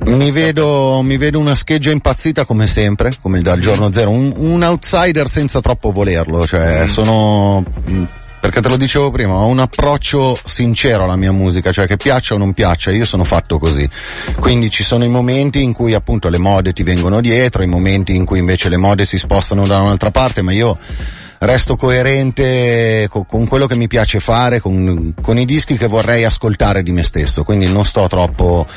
[0.05, 4.63] Mi vedo, mi vedo una scheggia impazzita come sempre, come dal giorno zero, un, un
[4.63, 8.03] outsider senza troppo volerlo, cioè sono, mh,
[8.39, 12.35] perché te lo dicevo prima, ho un approccio sincero alla mia musica, cioè che piaccia
[12.35, 13.87] o non piaccia, io sono fatto così.
[14.39, 18.15] Quindi ci sono i momenti in cui appunto le mode ti vengono dietro, i momenti
[18.15, 20.77] in cui invece le mode si spostano da un'altra parte, ma io
[21.41, 26.23] resto coerente co- con quello che mi piace fare, con, con i dischi che vorrei
[26.23, 28.67] ascoltare di me stesso, quindi non sto troppo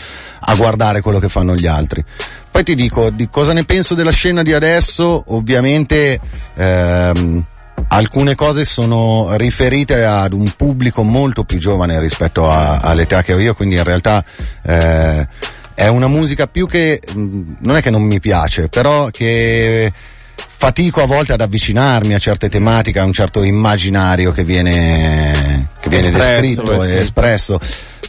[0.46, 2.02] a guardare quello che fanno gli altri.
[2.50, 6.18] Poi ti dico di cosa ne penso della scena di adesso, ovviamente
[6.54, 7.44] ehm,
[7.88, 13.38] alcune cose sono riferite ad un pubblico molto più giovane rispetto a- all'età che ho
[13.38, 14.24] io, quindi in realtà
[14.62, 15.28] eh,
[15.74, 19.92] è una musica più che, mh, non è che non mi piace, però che
[20.36, 25.88] fatico a volte ad avvicinarmi a certe tematiche, a un certo immaginario che viene, che
[25.88, 26.92] viene Espresso, descritto eh, sì.
[26.92, 27.60] e espresso.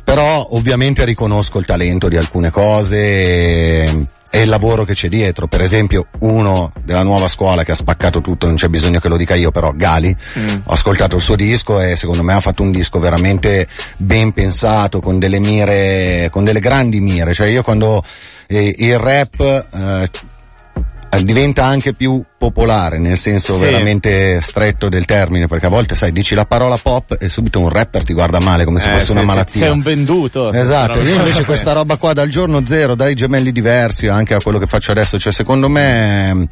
[0.03, 5.47] Però ovviamente riconosco il talento di alcune cose e, e il lavoro che c'è dietro.
[5.47, 9.17] Per esempio, uno della nuova scuola che ha spaccato tutto, non c'è bisogno che lo
[9.17, 10.47] dica io, però Gali, Mm.
[10.65, 14.99] ho ascoltato il suo disco e secondo me ha fatto un disco veramente ben pensato,
[14.99, 17.33] con delle mire, con delle grandi mire.
[17.33, 18.03] Cioè io quando
[18.47, 20.09] eh, il rap eh, eh,
[21.23, 23.63] diventa anche più popolare, nel senso Sì.
[23.63, 27.69] veramente stretto del termine, perché a volte sai, dici la parola pop e subito un
[27.69, 29.62] rapper ti guarda male come se Eh, fosse sì, una malattia.
[29.62, 30.51] Sei un venduto.
[30.53, 34.60] Esatto, io invece questa roba qua dal giorno zero, dai gemelli diversi, anche a quello
[34.60, 36.47] che faccio adesso, cioè secondo me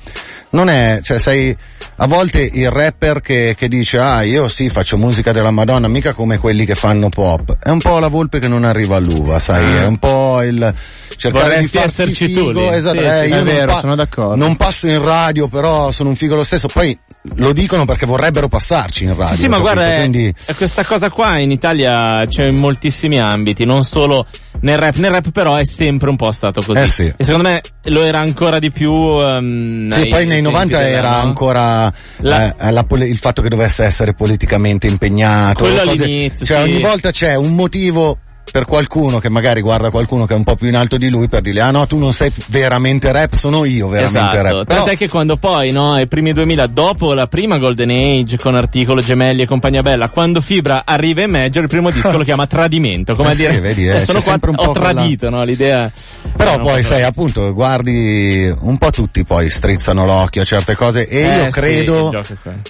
[0.50, 1.56] non è, cioè sei
[1.98, 6.14] a volte il rapper che, che dice ah io sì faccio musica della Madonna, mica
[6.14, 9.78] come quelli che fanno pop, è un po' la volpe che non arriva all'uva, sai,
[9.78, 10.74] è un po' il
[11.16, 12.68] cercare Vorresti di esserci tu figo, lì.
[12.76, 14.36] esatto, Sì, eh, sì, io è vero, pa- sono d'accordo.
[14.36, 16.98] non passo in radio, però sono un figo lo stesso, poi
[17.36, 19.36] lo dicono perché vorrebbero passarci in radio.
[19.36, 19.62] Sì, ma capito?
[19.62, 24.26] guarda, è- Quindi, questa cosa qua in Italia c'è in moltissimi ambiti, non solo
[24.62, 24.96] nel rap.
[24.98, 26.80] Nel rap però è sempre un po' stato così.
[26.80, 27.14] Eh sì.
[27.16, 28.92] E secondo me lo era ancora di più...
[28.94, 31.16] ehm, Sì, ai poi nei tempi 90 della- era no?
[31.18, 35.64] ancora La- eh, la il fatto che dovesse essere politicamente impegnato.
[35.64, 36.64] Quello all'inizio, Cioè sì.
[36.72, 38.18] ogni volta c'è un motivo
[38.54, 41.28] per qualcuno che magari guarda qualcuno che è un po' più in alto di lui
[41.28, 44.66] per dirgli ah no tu non sei veramente rap, sono io veramente Esatto, rap.
[44.66, 48.54] Però, tant'è che quando poi, no, ai primi 2000, dopo la prima Golden Age con
[48.54, 52.46] Articolo, Gemelli e compagnia bella, quando Fibra arriva in Major, il primo disco lo chiama
[52.46, 55.30] Tradimento, come Eh a sì, dire, vedi, eh, eh, sono qua, ho po' quella- tradito,
[55.32, 55.92] no, l'idea.
[56.38, 61.08] però Eh, poi sai appunto guardi un po' tutti poi strizzano l'occhio a certe cose
[61.08, 62.24] e Eh, io sì, credo quello.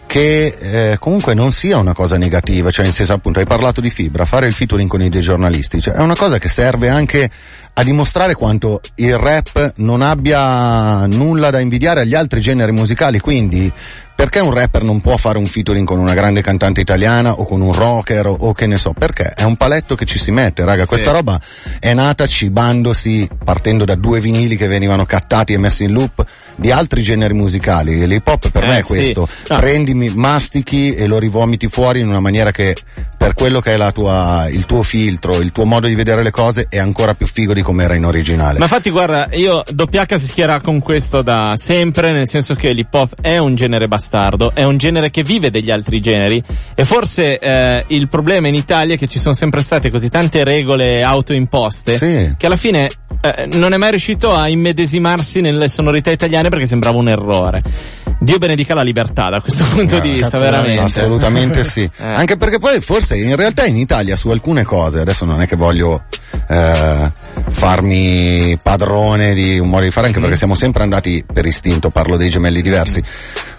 [0.06, 3.90] che eh, comunque non sia una cosa negativa, cioè nel senso appunto hai parlato di
[3.90, 7.30] fibra, fare il featuring con i dei giornalisti, cioè è una cosa che serve anche
[7.76, 13.72] a dimostrare quanto il rap non abbia nulla da invidiare agli altri generi musicali, quindi
[14.16, 17.62] perché un rapper non può fare un featuring con una grande cantante italiana o con
[17.62, 20.64] un rocker o, o che ne so, perché è un paletto che ci si mette,
[20.66, 21.40] raga, questa roba
[21.80, 26.72] è nata cibandosi partendo da due vinili che venivano cattati e messi in loop di
[26.72, 28.94] altri generi musicali, l'hip hop per Eh, me è sì.
[28.94, 29.58] questo, No.
[29.58, 32.76] prendimi, mastichi e lo rivomiti fuori in una maniera che
[33.18, 36.32] per quello che è la tua, il tuo filtro, il tuo modo di vedere le
[36.32, 38.58] cose è ancora più figo di come era in originale.
[38.60, 42.94] Ma infatti guarda, io doppia si schiera con questo da sempre, nel senso che l'hip
[42.94, 46.44] hop è un genere bastardo, è un genere che vive degli altri generi
[46.76, 50.44] e forse eh, il problema in Italia è che ci sono sempre state così tante
[50.44, 52.34] regole autoimposte Sì.
[52.38, 52.90] che alla fine
[53.24, 57.64] eh, non è mai riuscito a immedesimarsi nelle sonorità italiane perché sembrava un errore.
[58.20, 60.82] Dio benedica la libertà da questo punto di vista, veramente.
[60.82, 61.90] Assolutamente sì.
[62.04, 62.06] Eh.
[62.06, 65.56] Anche perché poi forse in realtà in Italia su alcune cose, adesso non è che
[65.56, 66.04] voglio
[66.50, 67.12] eh,
[67.50, 72.18] farmi padrone di un modo di fare, anche perché siamo sempre andati per istinto, parlo
[72.18, 73.02] dei gemelli diversi.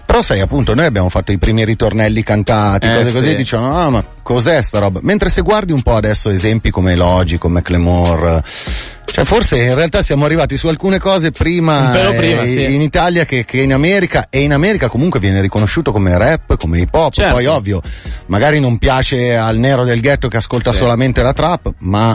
[0.05, 3.31] Però sai appunto noi abbiamo fatto i primi ritornelli cantati, Eh, cose così, sì.
[3.31, 4.99] e dicono ah ma cos'è sta roba?
[5.01, 8.43] Mentre se guardi un po' adesso esempi come Logi, come Clemore,
[9.15, 12.73] cioè forse in realtà siamo arrivati su alcune cose prima, eh, prima, sì.
[12.73, 16.79] in Italia che, che in America e in America comunque viene riconosciuto come rap, come
[16.79, 17.31] hip hop, Certo.
[17.31, 17.81] poi ovvio,
[18.25, 20.79] magari non piace al nero del ghetto che ascolta Sì.
[20.79, 22.13] solamente la trap, ma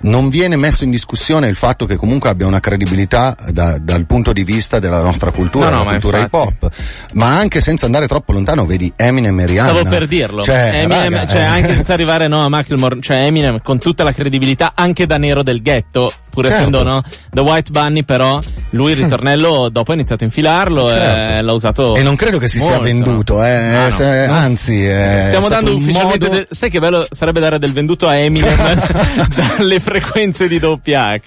[0.00, 4.34] non viene messo in discussione il fatto che comunque abbia una credibilità da- dal punto
[4.34, 6.70] di vista della nostra cultura, No, no, la ma cultura hip hop.
[7.14, 9.70] Ma anche senza andare troppo lontano, vedi Eminem e Rihanna.
[9.70, 10.42] Stavo per dirlo.
[10.42, 11.44] Cioè, Eminem, raga, cioè eh.
[11.44, 15.42] anche senza arrivare no, a Macklemore, cioè Eminem con tutta la credibilità anche da nero
[15.42, 16.58] del ghetto, pur Certo.
[16.58, 18.38] essendo no, The White Bunny, però
[18.70, 21.32] lui il ritornello dopo ha iniziato a infilarlo Certo.
[21.38, 21.94] e l'ha usato.
[21.94, 23.44] E non credo che si sia molto, venduto, no?
[23.46, 23.90] eh, Ah, no.
[23.90, 28.16] se- anzi, Stiamo dando ufficialmente modo- del- sai che bello sarebbe dare del venduto a
[28.16, 28.56] Eminem
[29.34, 31.20] dalle frequenze di doppia H.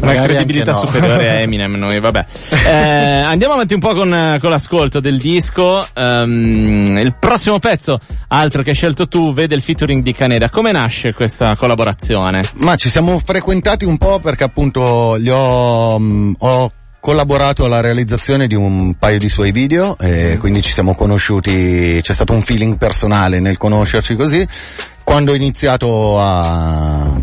[0.00, 2.24] Una Magari credibilità superiore a Eminem noi, vabbè.
[2.66, 5.86] Eh, andiamo avanti un po' con, con l'ascolto del disco.
[5.94, 10.48] Ehm, il prossimo pezzo, altro che hai scelto tu, vede il featuring di Caneda.
[10.50, 12.42] Come nasce questa collaborazione?
[12.54, 18.46] Ma ci siamo frequentati un po' perché appunto gli ho, mh, ho collaborato alla realizzazione
[18.46, 22.78] di un paio di suoi video e quindi ci siamo conosciuti, c'è stato un feeling
[22.78, 24.46] personale nel conoscerci così.
[25.04, 27.14] Quando ho iniziato a,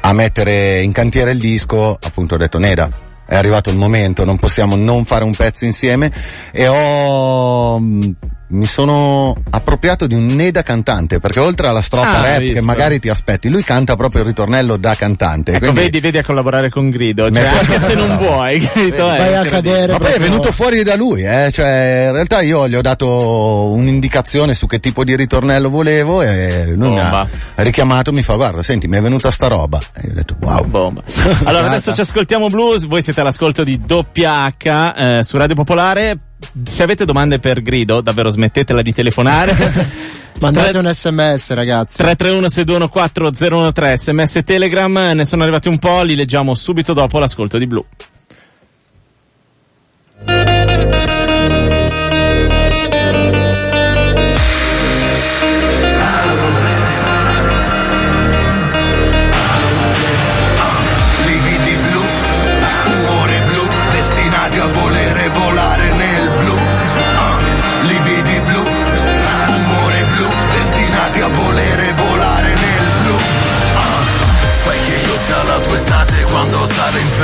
[0.00, 2.88] a mettere in cantiere il disco, appunto ho detto Neda,
[3.26, 6.12] è arrivato il momento, non possiamo non fare un pezzo insieme
[6.52, 8.14] e ho mh,
[8.54, 12.54] mi sono appropriato di un Neda cantante perché oltre alla strofa Ah, rap visto.
[12.54, 15.50] che magari ti aspetti, lui canta proprio il ritornello da cantante.
[15.52, 19.06] Ecco, quindi- vedi, vedi a collaborare con Grido, cioè, anche se non vuoi, capito?
[19.06, 19.92] Vai Eh, a cadere.
[19.92, 21.50] Ma poi è venuto fuori da lui, eh?
[21.52, 26.66] cioè in realtà io gli ho dato un'indicazione su che tipo di ritornello volevo e
[26.68, 27.20] lui mi Bomba.
[27.56, 30.36] ha richiamato, mi fa guarda senti mi è venuta sta roba e io ho detto
[30.40, 30.64] wow.
[30.66, 31.02] Bomba.
[31.44, 36.18] Allora adesso ci ascoltiamo blues, voi siete all'ascolto di doppia H eh, su Radio Popolare.
[36.64, 39.54] Se avete domande per Grido, davvero smettetela di telefonare.
[40.40, 41.96] Mandate Tre- un sms ragazzi.
[41.96, 47.58] 331 621 013 sms telegram, ne sono arrivati un po', li leggiamo subito dopo l'ascolto
[47.58, 47.84] di Blu.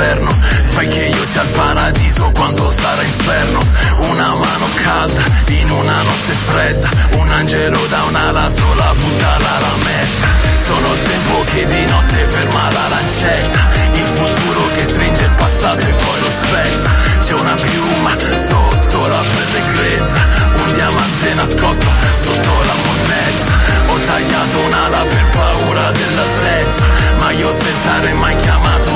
[0.01, 0.31] Sarà inferno
[0.71, 3.59] Fai che io sia il paradiso quando sarà inferno.
[3.97, 6.89] Una mano calda in una notte fredda.
[7.11, 12.71] Un angelo da un'ala sola butta la rametta Sono il tempo che di notte ferma
[12.71, 13.59] la lancetta.
[13.93, 16.89] Il futuro che stringe il passato e poi lo spezza.
[17.21, 21.89] C'è una piuma sotto la pelle grezza Un diamante nascosto
[22.23, 23.59] sotto la monnezza.
[23.87, 26.85] Ho tagliato un'ala per paura dell'altezza.
[27.19, 28.90] Ma io senza aver mai chiamato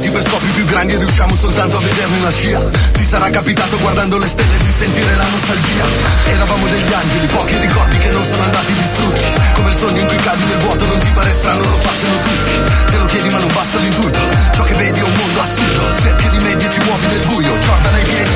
[0.00, 2.60] nati per scopi più grandi e riusciamo soltanto a vederne la scia.
[2.92, 5.84] Ti sarà capitato guardando le stelle di sentire la nostalgia.
[6.24, 9.22] Eravamo degli angeli, pochi ricordi che non sono andati distrutti.
[9.54, 12.90] Come il sogno in cui cadi nel vuoto non ti pare strano, lo facciano tutti.
[12.90, 14.18] Te lo chiedi ma non basta l'intuito.
[14.52, 16.00] Ciò che vedi è un mondo assurdo.
[16.00, 17.58] Cerchi rimedi e ti muovi nel buio.
[17.58, 18.30] Jordan ai piedi,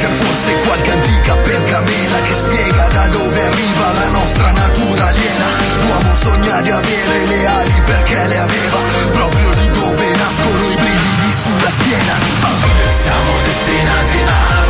[0.00, 5.46] C'è forse qualche antica pergamena che spiega da dove arriva la nostra natura aliena.
[5.84, 8.78] L'uomo sogna di avere le ali perché le aveva,
[9.12, 12.14] proprio di dove nascono i brividi sulla schiena.
[13.02, 14.69] Siamo destinati a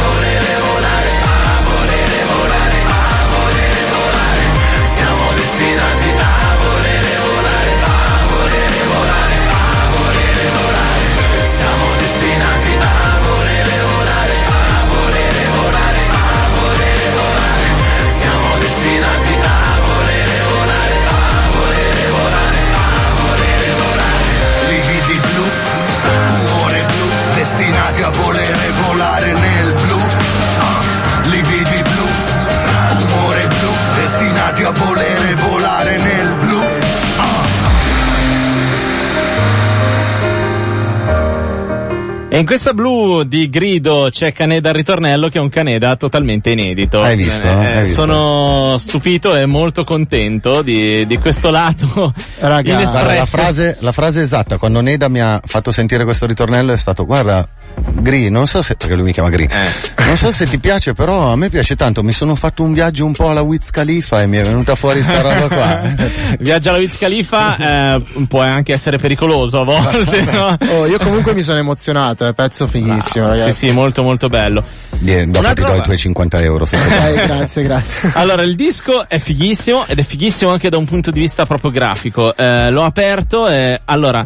[42.41, 47.01] in questa blu di grido c'è Caneda al ritornello che è un Caneda totalmente inedito.
[47.03, 47.47] Hai visto?
[47.47, 47.95] Eh, Hai visto?
[48.01, 52.75] Sono stupito e molto contento di, di questo lato Raga.
[52.83, 56.77] Guarda, la frase, la frase esatta, quando Neda mi ha fatto sentire questo ritornello è
[56.77, 57.47] stato, guarda,
[57.93, 60.03] Gri, non so se, perché lui mi chiama Gri, Eh.
[60.05, 63.05] non so se ti piace, però a me piace tanto, mi sono fatto un viaggio
[63.05, 65.79] un po' alla Wiz Khalifa e mi è venuta fuori sta roba qua.
[66.41, 67.57] Viaggio alla Wiz Khalifa
[67.97, 70.55] eh, può anche essere pericoloso a volte, no?
[70.71, 73.67] Oh, io comunque mi sono emozionato, è pezzo fighissimo, Ah, sì, ragazzi.
[73.67, 74.65] sì, molto molto bello.
[74.99, 76.65] Vieni, dopo Un'altra ti do i tuoi 50 euro.
[76.65, 76.77] se.
[77.11, 78.11] Eh, grazie, grazie.
[78.15, 81.71] Allora, il disco è fighissimo ed è fighissimo anche da un punto di vista proprio
[81.71, 82.35] grafico.
[82.35, 84.25] Eh, l'ho aperto e allora,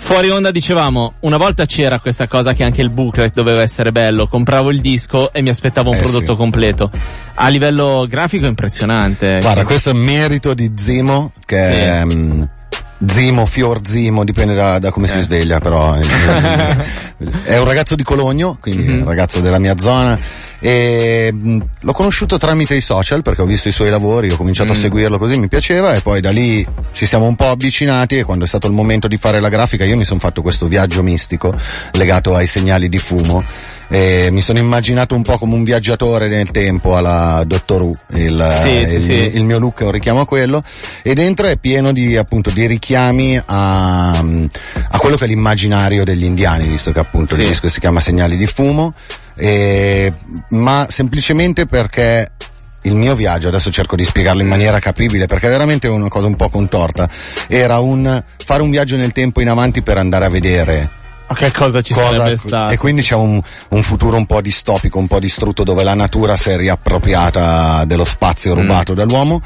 [0.00, 4.28] fuori onda dicevamo, una volta c'era questa cosa che anche il booklet doveva essere bello,
[4.28, 6.38] compravo il disco e mi aspettavo un Eh, prodotto sì.
[6.38, 6.90] completo.
[7.34, 9.38] A livello grafico impressionante.
[9.40, 11.72] Guarda, questo è merito di Zimo, che Sì.
[11.72, 12.42] è mm,
[13.06, 15.22] Zimo, Fior Zimo, dipende da, da come si Eh.
[15.22, 16.02] sveglia, però eh,
[17.44, 19.00] è un ragazzo di Cologno, quindi Mhm.
[19.02, 20.18] un ragazzo della mia zona,
[20.60, 21.32] e
[21.80, 24.80] l'ho conosciuto tramite i social perché ho visto i suoi lavori, ho cominciato a Mm.
[24.80, 28.44] seguirlo così, mi piaceva e poi da lì ci siamo un po' avvicinati e quando
[28.44, 31.54] è stato il momento di fare la grafica io mi sono fatto questo viaggio mistico
[31.92, 33.44] legato ai segnali di fumo
[33.88, 38.58] e mi sono immaginato un po' come un viaggiatore nel tempo alla Dottor Who, il,
[38.62, 39.36] Sì, sì, il, sì.
[39.36, 40.62] il mio look è un richiamo a quello.
[41.02, 46.24] E dentro è pieno di appunto di richiami a, a quello che è l'immaginario degli
[46.24, 48.92] indiani, visto che appunto il disco si chiama Segnali di fumo,
[49.34, 50.12] e,
[50.50, 52.32] ma semplicemente perché
[52.82, 56.26] il mio viaggio, adesso cerco di spiegarlo in maniera capibile perché è veramente una cosa
[56.26, 57.08] un po' contorta,
[57.48, 60.88] era un fare un viaggio nel tempo in avanti per andare a vedere
[61.28, 62.72] Ma che cosa ci cosa- sarebbe stato?
[62.72, 66.36] e quindi c'è un, un futuro un po' distopico, un po' distrutto dove la natura
[66.36, 69.40] si è riappropriata dello spazio rubato dall'uomo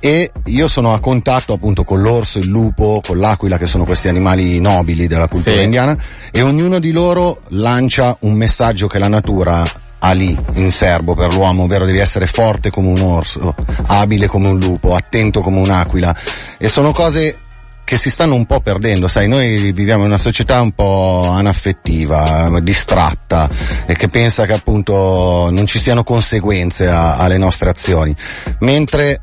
[0.00, 4.08] e io sono a contatto appunto con l'orso, il lupo, con l'aquila che sono questi
[4.08, 5.62] animali nobili della cultura Sì.
[5.62, 5.96] indiana
[6.30, 9.62] e ognuno di loro lancia un messaggio che la natura
[10.02, 13.54] Ali in serbo per l'uomo, ovvero devi essere forte come un orso,
[13.88, 16.16] abile come un lupo, attento come un'aquila.
[16.56, 17.36] E sono cose
[17.90, 22.60] che si stanno un po' perdendo, sai, noi viviamo in una società un po' anaffettiva,
[22.62, 23.50] distratta
[23.84, 28.14] e che pensa che appunto non ci siano conseguenze a, alle nostre azioni,
[28.60, 29.22] mentre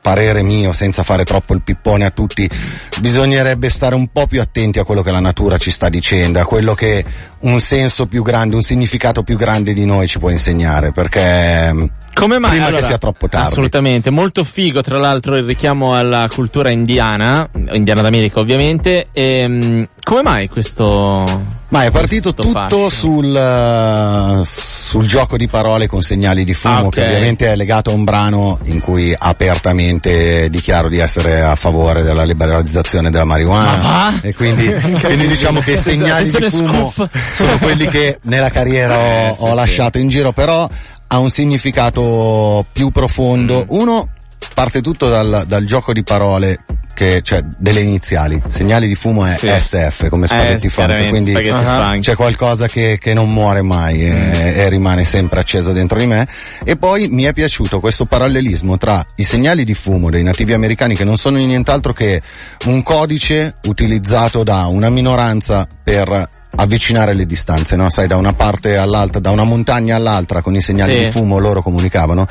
[0.00, 2.50] parere mio, senza fare troppo il pippone a tutti,
[2.98, 6.44] bisognerebbe stare un po' più attenti a quello che la natura ci sta dicendo, a
[6.44, 7.04] quello che
[7.42, 12.38] un senso più grande, un significato più grande di noi ci può insegnare, perché come
[12.38, 12.50] mai?
[12.50, 13.46] Prima allora, che sia troppo tardi.
[13.46, 19.88] Assolutamente, molto figo tra l'altro il richiamo alla cultura indiana, indiana d'America ovviamente, e, um,
[20.02, 21.60] come mai questo...
[21.72, 26.84] Ma è partito tutto sul, uh, sul, gioco di parole con segnali di fumo, ah,
[26.84, 27.02] okay.
[27.02, 32.02] che ovviamente è legato a un brano in cui apertamente dichiaro di essere a favore
[32.02, 34.20] della liberalizzazione della marijuana.
[34.20, 36.92] E quindi, quindi diciamo che i segnali di fumo
[37.32, 40.68] sono quelli che nella carriera ho, ho lasciato in giro, però
[41.12, 43.64] ha un significato più profondo.
[43.64, 43.78] Mm.
[43.78, 44.08] Uno
[44.54, 46.58] parte tutto dal, dal gioco di parole
[46.94, 48.40] che, cioè, delle iniziali.
[48.48, 49.48] Segnali di fumo è sì.
[49.48, 52.00] SF come spaghetti eh, funk, quindi spaghetti uh-huh.
[52.00, 54.32] c'è qualcosa che, che, non muore mai mm.
[54.32, 56.26] e, e, rimane sempre acceso dentro di me.
[56.64, 60.94] E poi mi è piaciuto questo parallelismo tra i segnali di fumo dei nativi americani
[60.94, 62.20] che non sono nient'altro che
[62.66, 67.88] un codice utilizzato da una minoranza per avvicinare le distanze, no?
[67.90, 71.04] Sai, da una parte all'altra, da una montagna all'altra con i segnali sì.
[71.04, 72.26] di fumo loro comunicavano.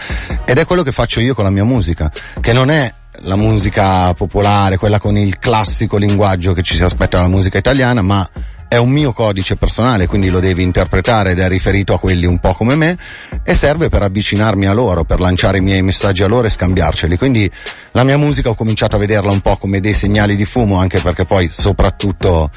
[0.46, 4.14] Ed è quello che faccio io con la mia musica, che non è la musica
[4.14, 8.28] popolare, quella con il classico linguaggio che ci si aspetta dalla musica italiana, ma
[8.72, 12.40] è un mio codice personale, quindi lo devi interpretare ed è riferito a quelli un
[12.40, 12.98] po' come me
[13.44, 17.18] e serve per avvicinarmi a loro, per lanciare i miei messaggi a loro e scambiarceli.
[17.18, 17.52] Quindi
[17.92, 21.02] la mia musica ho cominciato a vederla un po' come dei segnali di fumo, anche
[21.02, 22.50] perché poi soprattutto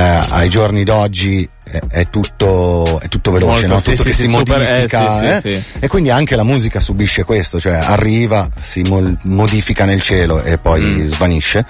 [0.00, 3.80] ai giorni d'oggi è, è, tutto, è tutto veloce, Molto, no?
[3.80, 5.62] tutto sì, che sì, si modifica super, eh, eh?
[5.78, 10.58] e quindi anche la musica subisce questo, cioè arriva, si mo- modifica nel cielo e
[10.58, 11.04] poi mm.
[11.04, 11.64] svanisce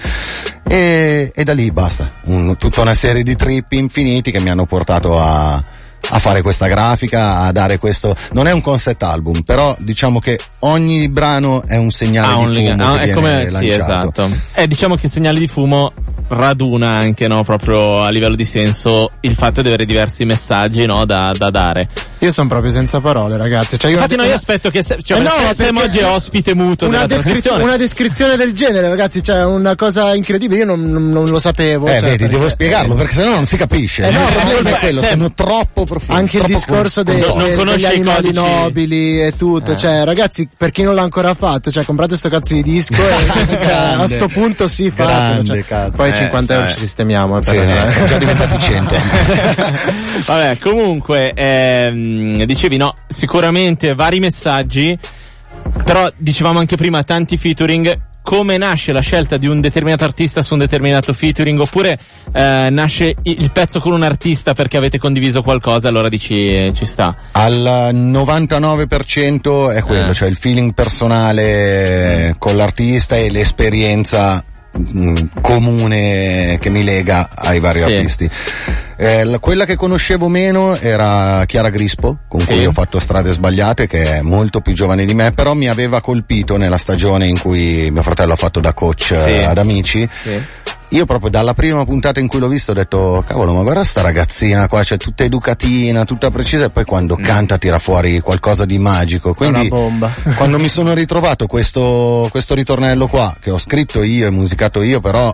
[0.66, 4.64] e, e, da lì basta, Un, tutta una serie di trip infiniti che mi hanno
[4.64, 5.60] portato a,
[6.10, 8.16] a fare questa grafica, a dare questo.
[8.32, 12.66] Non è un concept album, però diciamo che ogni brano è un segnale ah, di
[12.66, 12.84] fumo.
[12.84, 14.30] Ah, è come sì, esatto.
[14.54, 15.92] Eh, diciamo che segnali di fumo
[16.28, 21.04] raduna anche, no, proprio a livello di senso il fatto di avere diversi messaggi, no,
[21.04, 21.88] da, da dare.
[22.18, 23.78] Io sono proprio senza parole, ragazzi.
[23.78, 27.04] Cioè, Infatti, no, io aspetto che se, cioè, eh no, Sam oggi ospite muto una,
[27.04, 30.60] descri- una descrizione del genere, ragazzi, cioè una cosa incredibile.
[30.60, 31.86] Io non, non, non lo sapevo.
[31.86, 34.06] Eh, cioè, vedi, devo spiegarlo perché sennò non si capisce.
[34.06, 36.20] Eh, no, eh, è quello, sono troppo profondo.
[36.20, 39.72] Anche il discorso dei, non, non degli animali nobili e tutto.
[39.72, 39.76] Eh.
[39.76, 43.58] Cioè, ragazzi, per chi non l'ha ancora fatto, cioè, comprate sto cazzo di disco e
[43.62, 45.44] cioè, a sto punto sì, fatelo.
[45.44, 47.42] Cioè, poi 50 euro ci sistemiamo.
[47.42, 48.06] Sì, eh.
[48.06, 48.96] già diventati 100.
[50.26, 54.98] Vabbè, comunque, ehm, dicevi no, sicuramente vari messaggi,
[55.84, 60.54] però dicevamo anche prima tanti featuring, come nasce la scelta di un determinato artista su
[60.54, 61.98] un determinato featuring oppure
[62.32, 66.86] eh, nasce il pezzo con un artista perché avete condiviso qualcosa allora dici eh, ci
[66.86, 70.14] sta al 99% è quello eh.
[70.14, 72.32] cioè il feeling personale mm.
[72.38, 74.42] con l'artista e l'esperienza
[75.40, 77.84] Comune che mi lega ai vari sì.
[77.84, 78.30] artisti.
[78.96, 82.54] Eh, quella che conoscevo meno era Chiara Grispo, con sì.
[82.54, 86.00] cui ho fatto strade sbagliate, che è molto più giovane di me, però mi aveva
[86.00, 89.30] colpito nella stagione in cui mio fratello ha fatto da coach sì.
[89.30, 90.08] ad Amici
[90.94, 94.00] io proprio dalla prima puntata in cui l'ho visto ho detto, cavolo, ma guarda sta
[94.00, 97.22] ragazzina qua, cioè tutta educatina, tutta precisa e poi quando mm.
[97.22, 99.34] canta tira fuori qualcosa di magico.
[99.34, 99.68] Quindi
[100.36, 105.00] quando mi sono ritrovato questo, questo ritornello qua, che ho scritto io e musicato io,
[105.00, 105.32] però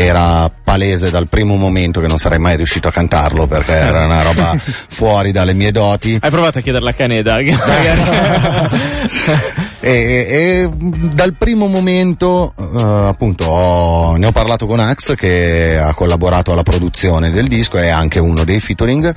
[0.00, 4.22] era palese dal primo momento che non sarei mai riuscito a cantarlo perché era una
[4.22, 6.18] roba fuori dalle mie doti.
[6.20, 7.38] Hai provato a chiederla a Caneda?
[9.80, 15.94] e, e, dal primo momento uh, appunto ho, ne ho parlato con Ax che ha
[15.94, 19.14] collaborato alla produzione del disco e anche uno dei featuring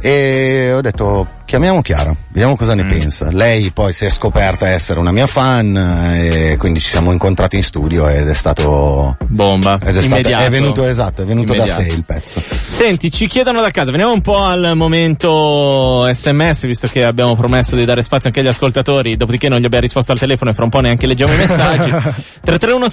[0.00, 2.88] e ho detto chiamiamo Chiara, vediamo cosa ne mm.
[2.88, 3.28] pensa.
[3.32, 5.76] Lei poi si è scoperta essere una mia fan
[6.14, 9.76] e quindi ci siamo incontrati in studio ed è stato bomba.
[9.82, 11.82] Ed è, stato, è venuto esatto, è venuto Immediato.
[11.82, 12.40] da sé il pezzo.
[12.40, 17.74] Senti, ci chiedono da casa, veniamo un po' al momento SMS, visto che abbiamo promesso
[17.74, 20.62] di dare spazio anche agli ascoltatori, dopodiché non gli abbiamo risposto al telefono e fra
[20.62, 21.90] un po' neanche leggiamo i messaggi.
[22.44, 22.86] 331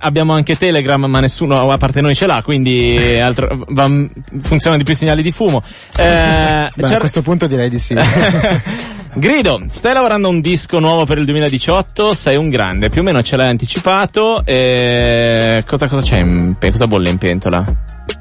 [0.00, 3.88] abbiamo anche Telegram, ma nessuno a parte noi ce l'ha, quindi altro, va,
[4.42, 5.62] funziona di più i segnali di fumo.
[5.96, 7.94] Eh, Beh, a questo punto direi di sì.
[9.12, 13.04] Grido, stai lavorando a un disco nuovo per il 2018, sei un grande, più o
[13.04, 17.64] meno ce l'hai anticipato, e cosa, cosa c'è in, cosa bolle in pentola?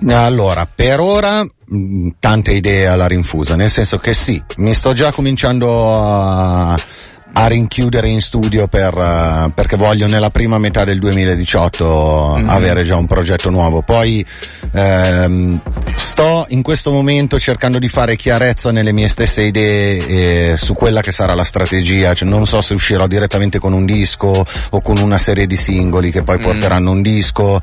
[0.08, 5.12] Allora, per ora mh, tante idee alla rinfusa, nel senso che sì, mi sto già
[5.12, 6.76] cominciando a,
[7.32, 12.50] a rinchiudere in studio per, eh, perché voglio nella prima metà del 2018 Mhm.
[12.50, 13.82] avere già un progetto nuovo.
[13.82, 14.26] Poi
[14.72, 15.60] ehm,
[15.96, 21.02] sto in questo momento cercando di fare chiarezza nelle mie stesse idee eh, su quella
[21.02, 24.98] che sarà la strategia, cioè, non so se uscirò direttamente con un disco o con
[24.98, 26.42] una serie di singoli che poi Mm.
[26.42, 27.60] porteranno un disco.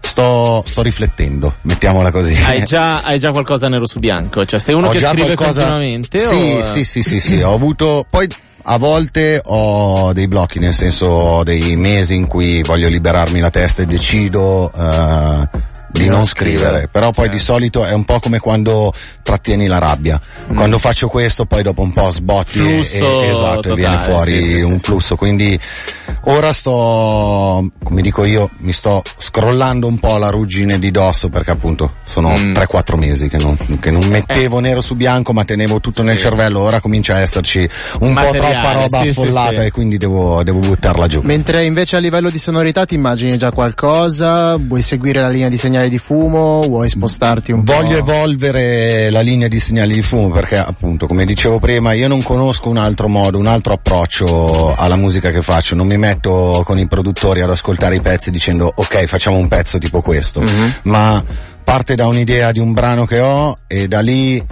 [0.00, 2.34] Sto, sto riflettendo, mettiamola così.
[2.42, 4.46] Hai già, hai già qualcosa nero su bianco?
[4.46, 6.20] Cioè, sei uno Ho che scrive qualcosa- continuamente?
[6.20, 6.62] Sì, o...
[6.62, 8.26] sì, sì, sì, sì, ho avuto, poi
[8.68, 13.50] a volte ho dei blocchi, nel senso ho dei mesi in cui voglio liberarmi la
[13.50, 15.48] testa e decido eh,
[15.90, 18.92] di non scrivere, però poi di solito è un po' come quando
[19.22, 20.20] trattieni la rabbia.
[20.54, 24.12] Quando faccio questo poi dopo un po' sbotti e- Flusso e, esatto, e viene totale,
[24.14, 25.60] fuori sì, sì, un flusso, quindi
[26.28, 31.50] ora sto, come dico io, mi sto scrollando un po' la ruggine di dosso perché
[31.50, 32.52] appunto sono Mm.
[32.52, 36.60] 3-4 mesi che non, che non mettevo nero su bianco ma tenevo tutto nel cervello,
[36.60, 37.68] ora comincia a esserci
[38.00, 39.66] un Materiale, po' troppa roba sì, sì, affollata sì.
[39.66, 41.20] e quindi devo, devo buttarla giù.
[41.22, 44.56] Mentre invece a livello di sonorità ti immagini già qualcosa?
[44.56, 46.60] Vuoi seguire la linea di segnali di fumo?
[46.62, 48.12] Vuoi spostarti un Voglio po'?
[48.12, 52.68] evolvere la linea di segnali di fumo perché appunto, come dicevo prima, io non conosco
[52.68, 55.74] un altro modo, un altro approccio alla musica che faccio.
[55.74, 59.78] Non mi metto con i produttori ad ascoltare i pezzi dicendo ok, facciamo un pezzo
[59.78, 60.42] tipo questo,
[60.84, 61.22] ma
[61.64, 64.44] parte da un'idea di un brano che ho e da lì eh,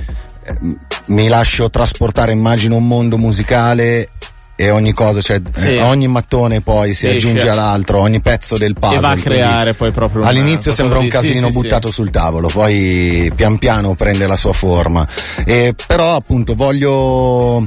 [1.06, 4.10] mi lascio trasportare, immagino un mondo musicale
[4.56, 5.76] e ogni cosa, cioè Sì.
[5.76, 8.98] eh, ogni mattone poi si Riesci aggiunge a- all'altro, ogni pezzo del puzzle.
[8.98, 11.58] E va a creare poi proprio un- All'inizio sembra un casino sì, sì, sì.
[11.60, 15.06] buttato sul tavolo, poi pian piano prende la sua forma.
[15.44, 17.66] E però appunto voglio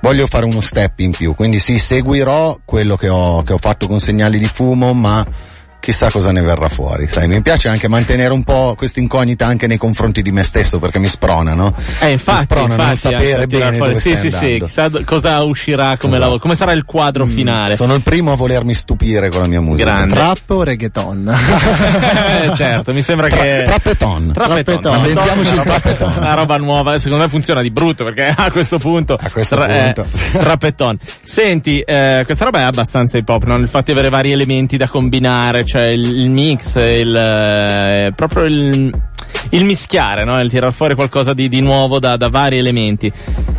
[0.00, 3.86] voglio fare uno step in più, quindi sì, seguirò quello che ho, che ho fatto
[3.86, 5.24] con segnali di fumo, ma
[5.80, 7.08] chissà cosa ne verrà fuori.
[7.08, 10.78] Sai, mi piace anche mantenere un po' questa incognita anche nei confronti di me stesso
[10.78, 11.74] perché mi sprona, no?
[12.00, 14.36] Eh, infatti, mi sprona non infatti, sapere a tirare bene fuori- dove sì, stai sì,
[14.36, 14.64] sì, andando.
[14.66, 16.18] chissà do- cosa uscirà come Esatto.
[16.18, 17.74] lavoro, come sarà il quadro finale.
[17.76, 19.90] Sono il primo a volermi stupire con la mia musica.
[19.92, 20.14] Grande.
[20.14, 21.38] Trap o reggaeton?
[22.40, 23.62] Eh, certo, mi sembra che...
[23.64, 24.32] Tra- Trappeton.
[24.32, 24.96] Trappeton.
[24.98, 26.12] Inventiamoci il trappeton.
[26.18, 29.14] Una roba nuova, secondo me funziona di brutto perché a questo punto...
[29.20, 30.06] A questo tra- punto.
[30.32, 30.98] eh, trappeton.
[31.22, 33.56] Senti, eh, questa roba è abbastanza hip hop, no?
[33.56, 38.92] il fatto di avere vari elementi da combinare, cioè il, mix, il, eh, proprio il,
[39.50, 40.36] il mischiare, no?
[40.40, 43.12] il tirar fuori qualcosa di, di nuovo da, da vari elementi.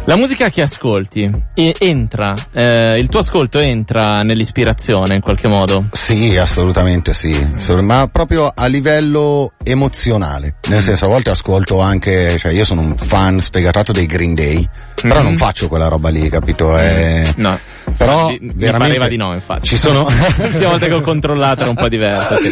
[0.03, 5.85] La musica che ascolti entra, eh, il tuo ascolto entra nell'ispirazione in qualche modo?
[5.93, 7.33] Sì, assolutamente sì,
[7.81, 12.97] ma proprio a livello emozionale, nel senso a volte ascolto anche, cioè io sono un
[12.97, 14.67] fan sfegatato dei Green Day,
[15.01, 15.25] però Mhm.
[15.25, 16.75] non faccio quella roba lì, capito?
[16.77, 17.33] È...
[17.37, 17.59] No.
[17.97, 19.67] Però Mi- mi veramente pareva di no, infatti.
[19.69, 22.49] Ci sono L'ultima volta che ho controllato era un po' diversa, sì.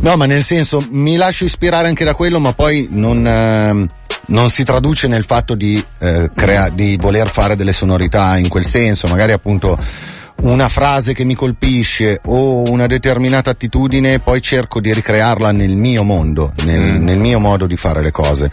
[0.00, 3.86] No, ma nel senso mi lascio ispirare anche da quello, ma poi non, ehm,
[4.26, 8.64] non si traduce nel fatto di, eh, crea- di voler fare delle sonorità in quel
[8.64, 9.78] senso, magari appunto
[10.42, 16.02] una frase che mi colpisce o una determinata attitudine, poi cerco di ricrearla nel mio
[16.02, 17.04] mondo, nel, Mm.
[17.04, 18.50] nel mio modo di fare le cose.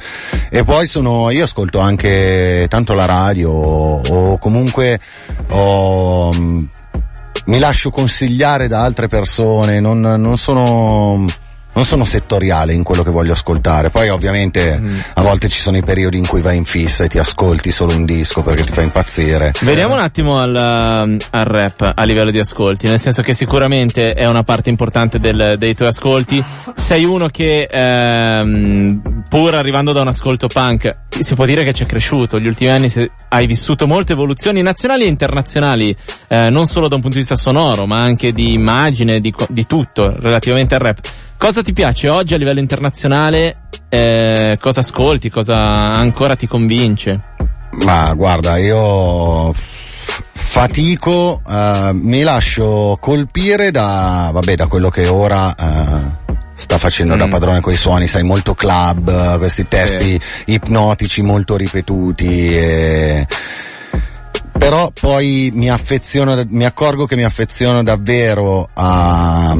[0.49, 4.99] E poi sono, io ascolto anche tanto la radio o, comunque
[5.49, 6.63] ho, mm,
[7.45, 11.25] mi lascio consigliare da altre persone, non, non sono
[11.74, 13.89] non sono settoriale in quello che voglio ascoltare.
[13.89, 14.99] Poi ovviamente Mm.
[15.15, 17.95] a volte ci sono i periodi in cui vai in fissa e ti ascolti solo
[17.95, 19.51] un disco perché ti fa impazzire.
[19.61, 24.13] Veniamo un attimo al, um, al rap a livello di ascolti, nel senso che sicuramente
[24.13, 26.43] è una parte importante del- dei tuoi ascolti.
[26.76, 30.88] Sei uno che, ehm, pur arrivando da un ascolto punk,
[31.19, 32.39] si può dire che ci è cresciuto.
[32.39, 32.91] Gli ultimi anni
[33.30, 35.95] hai vissuto molte evoluzioni nazionali e internazionali,
[36.28, 39.65] eh, non solo da un punto di vista sonoro, ma anche di immagine, di, di
[39.65, 40.99] tutto relativamente al rap.
[41.42, 43.62] Cosa ti piace oggi a livello internazionale?
[43.89, 45.32] Eh, cosa ascolti?
[45.32, 47.20] Cosa ancora ti convince?
[47.84, 49.52] Ma guarda, io
[50.34, 57.26] fatico, eh, mi lascio colpire da, vabbè, da quello che ora eh, sta facendo da
[57.26, 57.32] Mm.
[57.32, 62.50] padrone coi suoni, sai, molto club, questi testi ipnotici molto ripetuti.
[62.50, 63.28] E...
[64.60, 69.58] Però poi mi affeziono, mi accorgo che mi affeziono davvero a,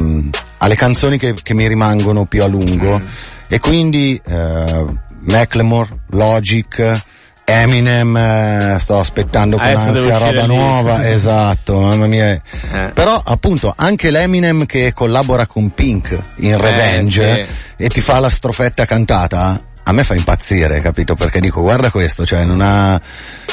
[0.62, 3.00] alle canzoni che, che mi rimangono più a lungo
[3.48, 4.84] e quindi eh,
[5.24, 7.02] Macklemore, Logic,
[7.44, 11.08] Eminem, eh, sto aspettando con Adesso ansia roba nuova, disco.
[11.14, 12.30] esatto, mamma mia.
[12.30, 12.90] Eh.
[12.94, 17.50] Però appunto anche l'Eminem che collabora con Pink in Revenge Eh, sì.
[17.84, 21.14] e ti fa la strofetta cantata, a me fa impazzire, capito?
[21.14, 23.00] Perché dico guarda questo, cioè non ha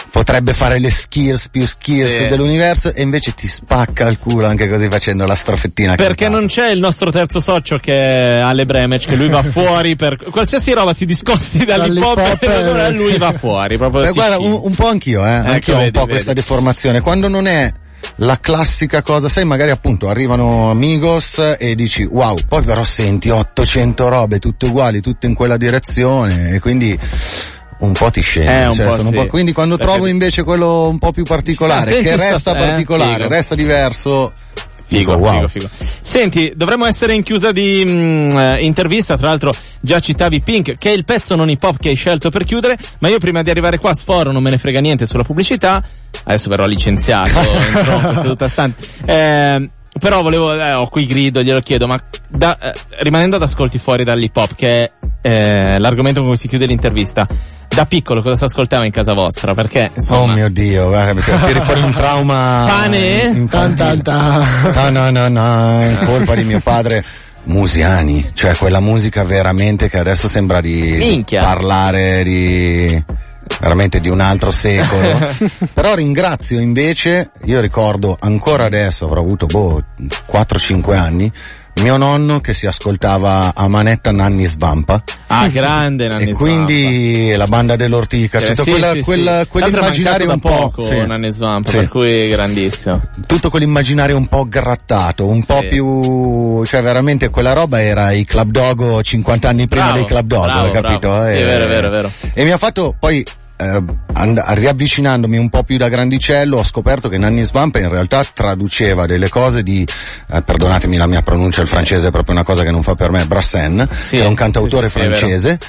[0.09, 2.25] potrebbe fare le skills più skills Sì.
[2.25, 5.95] dell'universo e invece ti spacca il culo anche così facendo la strofettina.
[5.95, 6.39] Perché cantata.
[6.39, 10.17] non c'è il nostro terzo socio che è Ale Bremec, che lui va fuori per
[10.31, 12.91] qualsiasi roba si discosti dall'hip hop, e eh.
[12.91, 13.77] lui va fuori.
[13.77, 15.37] Proprio Beh, guarda, un, un po' anch'io, eh.
[15.37, 16.11] Ecco, anch'io ho un po' vedi.
[16.11, 17.01] questa deformazione.
[17.01, 17.71] Quando non è
[18.17, 24.09] la classica cosa, sai, magari appunto arrivano Amigos e dici wow, poi però senti 800
[24.09, 26.97] robe tutte uguali, tutte in quella direzione e quindi
[27.79, 28.79] un po' ti scendi.
[28.81, 29.27] Eh, cioè, sì.
[29.27, 32.57] quindi quando Perché- trovo invece quello un po' più particolare, Ah, che sta- resta eh,
[32.57, 33.33] particolare, figo.
[33.33, 34.33] resta diverso,
[34.89, 35.47] Figo, wow.
[35.47, 35.69] figo, figo.
[36.01, 40.89] Senti, dovremmo essere in chiusa di mm, eh, intervista, tra l'altro già citavi Pink, che
[40.89, 43.51] è il pezzo non hip hop che hai scelto per chiudere, ma io prima di
[43.51, 45.83] arrivare qua sforo, non me ne frega niente sulla pubblicità,
[46.23, 47.39] adesso verrò licenziato,
[48.19, 48.87] seduta stante.
[49.05, 49.69] Eh,
[49.99, 54.03] però volevo, eh, ho qui grido, glielo chiedo, ma da, eh, rimanendo ad ascolti fuori
[54.03, 57.27] dall'hip hop, che è eh, l'argomento con cui si chiude l'intervista,
[57.67, 59.53] da piccolo cosa si ascoltava in casa vostra?
[59.53, 62.65] Perché, Oh insomma, mio dio, guarda, mi tiri fuori un trauma.
[62.67, 63.31] Pane?
[63.33, 64.01] infantile.
[64.01, 64.93] Tan, tan, tan.
[64.93, 67.03] No, no, no, no, colpa di mio padre.
[67.41, 71.39] Musiani, cioè quella musica veramente che adesso sembra di Minchia.
[71.39, 73.03] parlare di
[73.59, 75.17] veramente di un altro secolo.
[75.73, 79.83] Però ringrazio invece, io ricordo ancora adesso, avrò avuto boh
[80.31, 81.31] 4-5 anni,
[81.81, 87.47] mio nonno che si ascoltava a manetta Nanni Svampa ah, grande Nanni e quindi la
[87.47, 89.47] banda dell'Ortica, Eh, tutta sì, quella, sì, quella, sì.
[89.49, 91.05] quell'immaginario un po', poco sì.
[91.05, 93.01] Nanni Svampa, per cui grandissimo.
[93.27, 98.49] tutto quell'immaginario un po' grattato, un po' più, cioè veramente quella roba era i Club
[98.51, 100.99] Dogo 50 anni prima Bravo, dei Club Dogo, bravo, hai capito?
[101.09, 101.23] bravo.
[101.25, 102.11] Sì, E- è vero, è vero, è vero.
[102.33, 103.25] E mi ha fatto poi
[103.59, 103.83] eh,
[104.13, 109.05] and- riavvicinandomi un po' più da grandicello ho scoperto che Nanni Svampa in realtà traduceva
[109.05, 109.85] delle cose di,
[110.31, 113.11] eh, perdonatemi la mia pronuncia, il francese è proprio una cosa che non fa per
[113.11, 115.59] me, Brassen, Sì, che è un cantautore sì, sì, francese,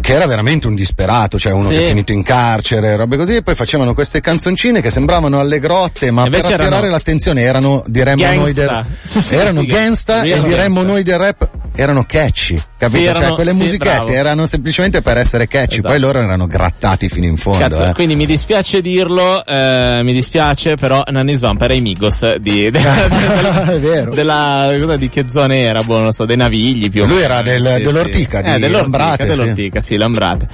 [0.00, 1.74] che era veramente un disperato, cioè uno Sì.
[1.74, 5.58] che è finito in carcere, robe così, e poi facevano queste canzoncine che sembravano alle
[5.58, 8.86] grotte, ma per Invece attirare erano l'attenzione erano, diremmo noi del, gangsta.
[9.04, 10.82] Sì, sì, erano gangsta e diremmo gangsta.
[10.82, 12.98] noi del rap erano catchy, capito?
[12.98, 14.12] Sì, cioè erano- quelle sì, musichette bravo.
[14.12, 15.88] erano semplicemente per essere catchy, Esatto.
[15.92, 17.92] poi loro erano grattati fino in fondo, Cazzo, eh.
[17.92, 22.80] quindi mi dispiace dirlo, eh, mi dispiace, però Nanni Svampa era i Migos di, de-
[22.80, 24.12] È vero.
[24.14, 27.16] della, cosa, di che zone era, boh, non lo so, dei Navigli più o Lui
[27.16, 27.24] meno.
[27.32, 28.44] era del- Sì, dell'Ortica, sì.
[28.44, 29.28] di eh, dell'Ortica, Lambrate, sì.
[29.38, 30.48] dell'Ortica, sì, Lambrate.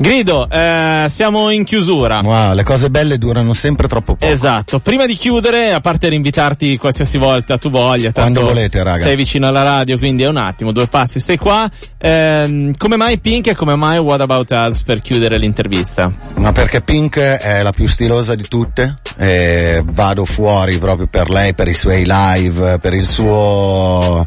[0.00, 2.20] Grido, eh, siamo in chiusura.
[2.22, 4.30] Wow, le cose belle durano sempre troppo poco.
[4.30, 9.02] Esatto, prima di chiudere, a parte rinvitarti qualsiasi volta tu voglia, tanto Quando volete, raga.
[9.02, 11.68] sei vicino alla radio, quindi è un attimo, due passi, sei qua.
[11.98, 16.12] Ehm, come mai Pink e come mai What About Us per chiudere l'intervista?
[16.36, 21.54] Ma perché Pink è la più stilosa di tutte e vado fuori proprio per lei,
[21.54, 24.24] per i suoi live, per il suo,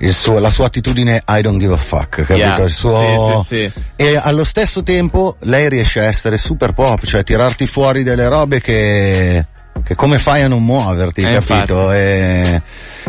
[0.00, 2.36] il suo la sua attitudine I don't give a fuck, capito?
[2.46, 2.62] Yeah.
[2.62, 3.72] Il suo, Sì, sì, sì.
[3.96, 5.06] E allo stesso tempo
[5.40, 9.46] lei riesce a essere super pop, cioè tirarti fuori delle robe che,
[9.84, 11.92] che come fai a non muoverti, Eh, capito?
[11.92, 12.60] E,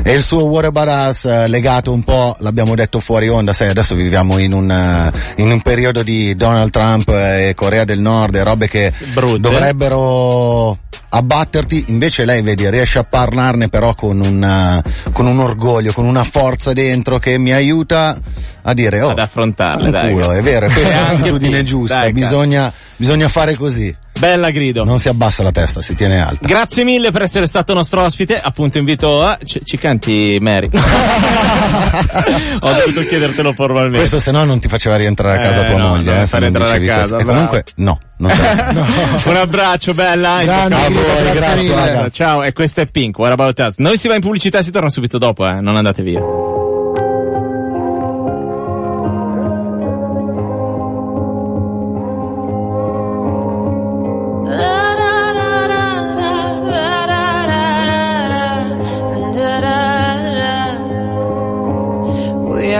[0.03, 3.69] e il suo What About Us eh, legato un po', l'abbiamo detto fuori onda, sai,
[3.69, 5.11] adesso viviamo in un, eh,
[5.41, 9.39] in un periodo di Donald Trump e Corea del Nord e robe che Brutte.
[9.39, 10.77] dovrebbero
[11.11, 16.05] abbatterti, invece lei vedi riesce a parlarne però con un, eh, con un orgoglio, con
[16.05, 18.17] una forza dentro che mi aiuta
[18.61, 20.11] a dire oh, Ad affrontarle, dai.
[20.11, 24.83] culo, è vero, è questa è l'attitudine giusta, dai, bisogna, bisogna fare così, Bella Grido.
[24.83, 26.45] non si abbassa la testa, si tiene alta.
[26.45, 29.39] Grazie mille per essere stato nostro ospite, appunto invito a...
[29.43, 30.69] ci, ci canti Mary?
[32.61, 33.97] Ho dovuto chiedertelo formalmente.
[33.99, 36.43] Questo se no non ti faceva rientrare a casa Eh, tua no, moglie, eh, far
[36.43, 37.17] entrare a casa.
[37.17, 40.43] E comunque no, non te- Un abbraccio, bella.
[40.43, 42.11] Grande, Ciao, Grido, voi, grazie grazie.
[42.11, 43.75] Ciao, e questo è Pink, What About Us.
[43.77, 45.61] Noi si va in pubblicità e si torna subito dopo, eh.
[45.61, 46.19] Non andate via.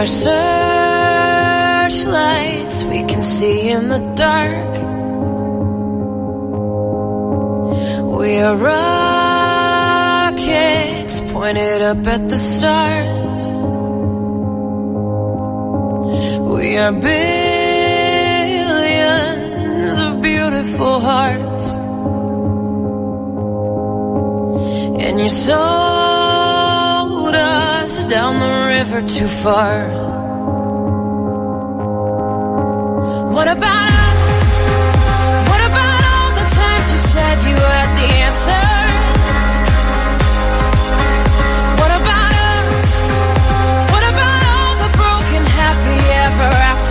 [0.00, 0.06] Are
[1.90, 4.78] searchlights we can see in the dark.
[8.18, 8.56] We are
[10.36, 13.46] rockets pointed up at the stars.
[16.54, 17.58] We are billions
[20.00, 21.74] of beautiful hearts.
[25.04, 26.19] And you sold us
[28.10, 29.88] down the river too far.
[33.36, 33.92] What about
[34.26, 34.42] us?
[35.50, 39.30] What about all the times you said you had the answers?
[41.80, 42.90] What about us?
[43.92, 46.89] What about all the broken happy ever afters?